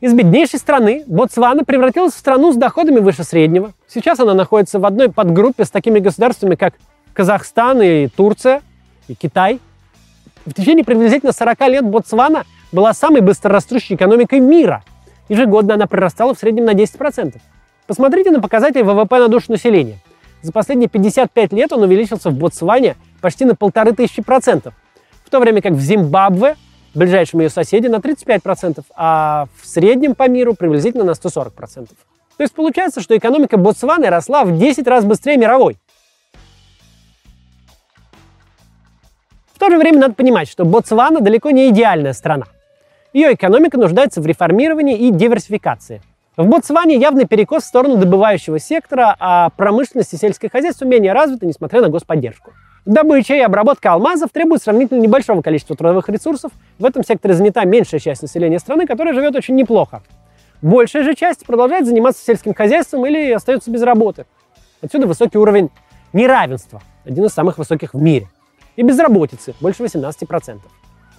Из 0.00 0.12
беднейшей 0.12 0.58
страны 0.58 1.04
Ботсвана 1.06 1.64
превратилась 1.64 2.14
в 2.14 2.18
страну 2.18 2.52
с 2.52 2.56
доходами 2.56 2.98
выше 2.98 3.24
среднего. 3.24 3.72
Сейчас 3.88 4.20
она 4.20 4.34
находится 4.34 4.78
в 4.78 4.84
одной 4.84 5.10
подгруппе 5.10 5.64
с 5.64 5.70
такими 5.70 5.98
государствами, 5.98 6.56
как 6.56 6.74
Казахстан 7.12 7.80
и 7.80 8.08
Турция, 8.08 8.62
и 9.08 9.14
Китай. 9.14 9.60
В 10.44 10.52
течение 10.52 10.84
приблизительно 10.84 11.32
40 11.32 11.60
лет 11.68 11.84
Ботсвана 11.84 12.44
была 12.72 12.92
самой 12.92 13.22
быстрорастущей 13.22 13.94
экономикой 13.94 14.40
мира. 14.40 14.82
Ежегодно 15.28 15.74
она 15.74 15.86
прирастала 15.86 16.34
в 16.34 16.38
среднем 16.38 16.66
на 16.66 16.74
10%. 16.74 17.36
Посмотрите 17.86 18.30
на 18.30 18.40
показатели 18.40 18.82
ВВП 18.82 19.18
на 19.18 19.28
душу 19.28 19.52
населения. 19.52 19.98
За 20.44 20.52
последние 20.52 20.90
55 20.90 21.54
лет 21.54 21.72
он 21.72 21.84
увеличился 21.84 22.28
в 22.28 22.34
Ботсване 22.34 22.96
почти 23.22 23.46
на 23.46 23.54
полторы 23.54 23.94
тысячи 23.94 24.20
процентов, 24.20 24.74
в 25.24 25.30
то 25.30 25.40
время 25.40 25.62
как 25.62 25.72
в 25.72 25.80
Зимбабве, 25.80 26.56
ближайшем 26.94 27.40
ее 27.40 27.48
соседе, 27.48 27.88
на 27.88 27.96
35%, 27.96 28.84
а 28.94 29.46
в 29.58 29.66
среднем 29.66 30.14
по 30.14 30.28
миру 30.28 30.52
приблизительно 30.52 31.02
на 31.02 31.12
140%. 31.12 31.88
То 32.36 32.42
есть 32.42 32.52
получается, 32.52 33.00
что 33.00 33.16
экономика 33.16 33.56
Ботсваны 33.56 34.10
росла 34.10 34.44
в 34.44 34.58
10 34.58 34.86
раз 34.86 35.06
быстрее 35.06 35.38
мировой. 35.38 35.78
В 39.54 39.58
то 39.58 39.70
же 39.70 39.78
время 39.78 39.98
надо 39.98 40.14
понимать, 40.14 40.50
что 40.50 40.66
Ботсвана 40.66 41.22
далеко 41.22 41.52
не 41.52 41.70
идеальная 41.70 42.12
страна. 42.12 42.48
Ее 43.14 43.32
экономика 43.32 43.78
нуждается 43.78 44.20
в 44.20 44.26
реформировании 44.26 45.08
и 45.08 45.10
диверсификации. 45.10 46.02
В 46.36 46.48
Ботсване 46.48 46.96
явный 46.96 47.26
перекос 47.26 47.62
в 47.62 47.66
сторону 47.66 47.96
добывающего 47.96 48.58
сектора, 48.58 49.14
а 49.20 49.50
промышленность 49.50 50.14
и 50.14 50.16
сельское 50.16 50.48
хозяйство 50.48 50.84
менее 50.84 51.12
развиты, 51.12 51.46
несмотря 51.46 51.80
на 51.80 51.88
господдержку. 51.88 52.52
Добыча 52.84 53.36
и 53.36 53.40
обработка 53.40 53.92
алмазов 53.92 54.30
требуют 54.32 54.60
сравнительно 54.60 54.98
небольшого 54.98 55.42
количества 55.42 55.76
трудовых 55.76 56.08
ресурсов. 56.08 56.50
В 56.80 56.84
этом 56.84 57.04
секторе 57.04 57.34
занята 57.34 57.64
меньшая 57.64 58.00
часть 58.00 58.22
населения 58.22 58.58
страны, 58.58 58.84
которая 58.84 59.14
живет 59.14 59.36
очень 59.36 59.54
неплохо. 59.54 60.02
Большая 60.60 61.04
же 61.04 61.14
часть 61.14 61.46
продолжает 61.46 61.86
заниматься 61.86 62.24
сельским 62.24 62.52
хозяйством 62.52 63.06
или 63.06 63.30
остается 63.30 63.70
без 63.70 63.82
работы. 63.82 64.26
Отсюда 64.82 65.06
высокий 65.06 65.38
уровень 65.38 65.70
неравенства, 66.12 66.82
один 67.04 67.26
из 67.26 67.30
самых 67.32 67.58
высоких 67.58 67.94
в 67.94 68.02
мире. 68.02 68.26
И 68.74 68.82
безработицы, 68.82 69.54
больше 69.60 69.84
18% 69.84 70.58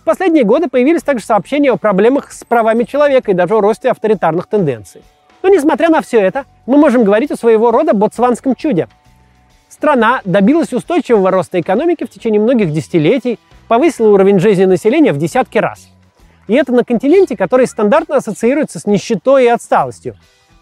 последние 0.06 0.46
годы 0.46 0.70
появились 0.70 1.04
также 1.04 1.26
сообщения 1.26 1.72
о 1.72 1.78
проблемах 1.78 2.32
с 2.32 2.46
правами 2.46 2.84
человека 2.84 3.32
и 3.32 3.34
даже 3.34 3.56
о 3.56 3.62
росте 3.62 3.90
авторитарных 3.92 4.48
тенденций. 4.48 5.02
Но 5.44 5.50
несмотря 5.50 5.90
на 5.90 6.02
все 6.02 6.22
это, 6.22 6.46
мы 6.66 6.78
можем 6.78 7.04
говорить 7.04 7.32
о 7.32 7.36
своего 7.36 7.72
рода 7.72 7.94
ботсванском 7.94 8.56
чуде. 8.56 8.88
Страна 9.68 10.22
добилась 10.24 10.72
устойчивого 10.72 11.32
роста 11.32 11.60
экономики 11.60 12.06
в 12.06 12.10
течение 12.10 12.40
многих 12.40 12.72
десятилетий, 12.72 13.40
повысила 13.68 14.10
уровень 14.14 14.40
жизни 14.40 14.64
населения 14.66 15.12
в 15.12 15.18
десятки 15.18 15.58
раз. 15.58 15.90
И 16.48 16.54
это 16.54 16.72
на 16.72 16.84
континенте, 16.84 17.36
который 17.36 17.68
стандартно 17.68 18.18
ассоциируется 18.18 18.80
с 18.80 18.86
нищетой 18.86 19.46
и 19.46 19.48
отсталостью. 19.48 20.16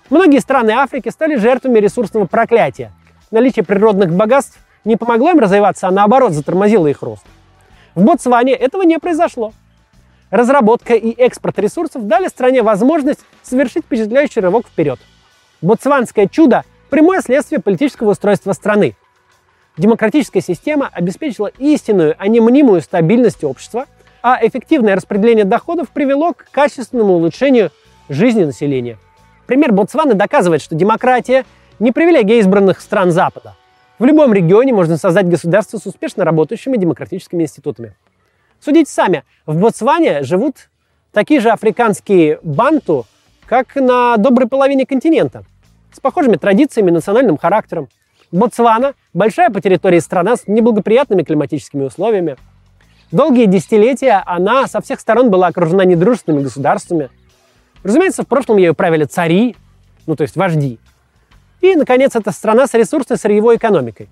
Многие 0.10 0.40
страны 0.40 0.72
Африки 0.72 1.10
стали 1.10 1.36
жертвами 1.36 1.80
ресурсного 1.80 2.26
проклятия. 2.26 2.92
Наличие 3.32 3.64
природных 3.64 4.12
богатств 4.12 4.58
не 4.86 4.96
помогло 4.96 5.32
им 5.32 5.40
развиваться, 5.40 5.88
а 5.88 5.92
наоборот 5.92 6.34
затормозило 6.34 6.88
их 6.88 7.02
рост. 7.02 7.24
В 7.96 8.04
Ботсване 8.04 8.54
этого 8.54 8.84
не 8.84 8.98
произошло. 8.98 9.54
Разработка 10.32 10.96
и 10.96 11.12
экспорт 11.12 11.60
ресурсов 11.60 12.08
дали 12.08 12.28
стране 12.28 12.64
возможность 12.64 13.20
совершить 13.44 13.86
впечатляющий 13.86 14.42
рывок 14.42 14.68
вперед. 14.68 15.00
Ботсванское 15.62 16.28
чудо– 16.28 16.64
прямое 16.90 17.22
следствие 17.22 17.62
политического 17.62 18.12
устройства 18.12 18.54
страны. 18.54 18.96
Демократическая 19.78 20.42
система 20.42 20.90
обеспечила 20.92 21.52
истинную, 21.60 22.16
а 22.18 22.28
не 22.28 22.40
мнимую 22.40 22.82
стабильность 22.82 23.44
общества, 23.44 23.86
а 24.24 24.40
эффективное 24.42 24.96
распределение 24.96 25.46
доходов 25.46 25.90
привело 25.90 26.34
к 26.34 26.48
качественному 26.52 27.14
улучшению 27.14 27.72
жизни 28.10 28.44
населения. 28.44 28.98
Пример 29.46 29.72
Ботсваны 29.72 30.16
доказывает, 30.16 30.62
что 30.62 30.76
демократия– 30.76 31.46
не 31.80 31.92
привилегия 31.92 32.40
избранных 32.40 32.82
стран 32.82 33.12
Запада– 33.12 33.56
в 34.00 34.06
любом 34.06 34.34
регионе 34.34 34.74
можно 34.74 34.98
создать 34.98 35.28
государство 35.28 35.78
с 35.78 35.86
успешно 35.86 36.26
работающими 36.26 36.78
демократическими 36.78 37.44
институтами. 37.44 37.96
Судите 38.60 38.92
сами, 38.92 39.24
в 39.46 39.58
Ботсване 39.58 40.24
живут 40.24 40.70
такие 41.12 41.40
же 41.40 41.50
африканские 41.50 42.40
банту, 42.44 43.06
как 43.46 43.76
на 43.76 44.18
доброй 44.18 44.48
половине 44.48 44.86
континента, 44.86 45.44
с 45.92 46.00
похожими 46.00 46.38
традициями 46.38 46.90
и 46.90 46.94
национальным 46.94 47.38
характером. 47.38 47.90
Ботсвана– 48.32 48.94
большая 49.14 49.52
по 49.52 49.62
территории 49.62 50.00
страна 50.00 50.38
с 50.38 50.48
неблагоприятными 50.48 51.22
климатическими 51.22 51.84
условиями. 51.84 52.38
Долгие 53.12 53.46
десятилетия 53.46 54.24
она 54.26 54.66
со 54.66 54.82
всех 54.82 55.00
сторон 55.00 55.30
была 55.30 55.48
окружена 55.48 55.86
недружественными 55.86 56.44
государствами. 56.44 57.10
Разумеется, 57.84 58.24
в 58.24 58.28
прошлом 58.28 58.58
ее 58.58 58.74
правили 58.74 59.04
цари, 59.04 59.56
ну 60.08 60.16
то 60.16 60.24
есть 60.24 60.36
вожди– 60.36 60.80
и, 61.64 61.76
наконец, 61.78 62.14
это 62.14 62.32
страна 62.32 62.68
с 62.68 62.74
ресурсной 62.74 63.18
сырьевой 63.18 63.56
экономикой. 63.56 64.10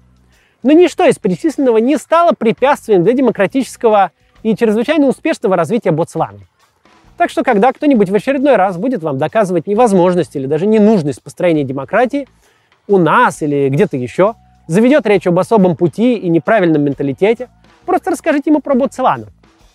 Но 0.64 0.72
ничто 0.72 1.06
из 1.06 1.20
перечисленного 1.20 1.80
не 1.80 1.98
стало 1.98 2.32
препятствием 2.32 3.04
для 3.04 3.12
демократического 3.12 4.12
и 4.42 4.56
чрезвычайно 4.56 5.08
успешного 5.08 5.58
развития 5.58 5.92
Ботсваны. 5.92 6.48
Так 7.18 7.30
что, 7.30 7.44
когда 7.44 7.74
кто-нибудь 7.74 8.10
в 8.10 8.16
очередной 8.16 8.56
раз 8.56 8.78
будет 8.78 9.04
вам 9.04 9.18
доказывать 9.18 9.68
невозможность 9.68 10.34
или 10.38 10.46
даже 10.48 10.66
ненужность 10.66 11.22
построения 11.22 11.66
демократии 11.66 12.30
у 12.88 12.98
нас 12.98 13.42
или 13.42 13.68
где-то 13.68 13.98
еще, 13.98 14.36
заведет 14.68 15.06
речь 15.06 15.28
об 15.28 15.38
особом 15.38 15.76
пути 15.76 16.16
и 16.16 16.30
неправильном 16.30 16.84
менталитете, 16.84 17.50
просто 17.86 18.12
расскажите 18.12 18.50
ему 18.50 18.62
про 18.62 18.76
Ботсвану. 18.76 19.26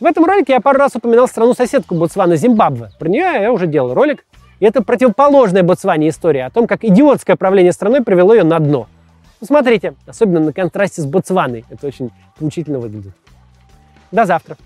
В 0.01 0.07
этом 0.07 0.25
ролике 0.25 0.55
я 0.55 0.61
пару 0.61 0.79
раз 0.79 0.97
упоминал 0.97 1.29
страну-соседку 1.29 1.95
Ботсвана 1.95 2.37
Зимбабве. 2.37 2.91
Про 2.99 3.09
нее 3.11 3.43
я 3.43 3.53
уже 3.53 3.67
делал 3.67 3.93
ролик, 3.93 4.25
и 4.61 4.65
это 4.65 4.83
противоположная 4.83 5.63
Ботсване 5.63 6.09
история 6.09 6.47
о 6.47 6.51
том, 6.51 6.67
как 6.67 6.85
идиотское 6.85 7.37
правление 7.37 7.73
страной 7.73 8.03
привело 8.03 8.35
ее 8.35 8.45
на 8.45 8.59
дно. 8.59 8.89
Посмотрите, 9.39 9.95
особенно 10.07 10.41
на 10.41 10.53
контрасте 10.53 11.03
с 11.03 11.07
Ботсваной. 11.07 11.65
Это 11.69 11.87
очень 11.87 12.11
поучительно 12.39 12.79
выглядит. 12.79 13.13
До 14.11 14.25
завтра. 14.25 14.57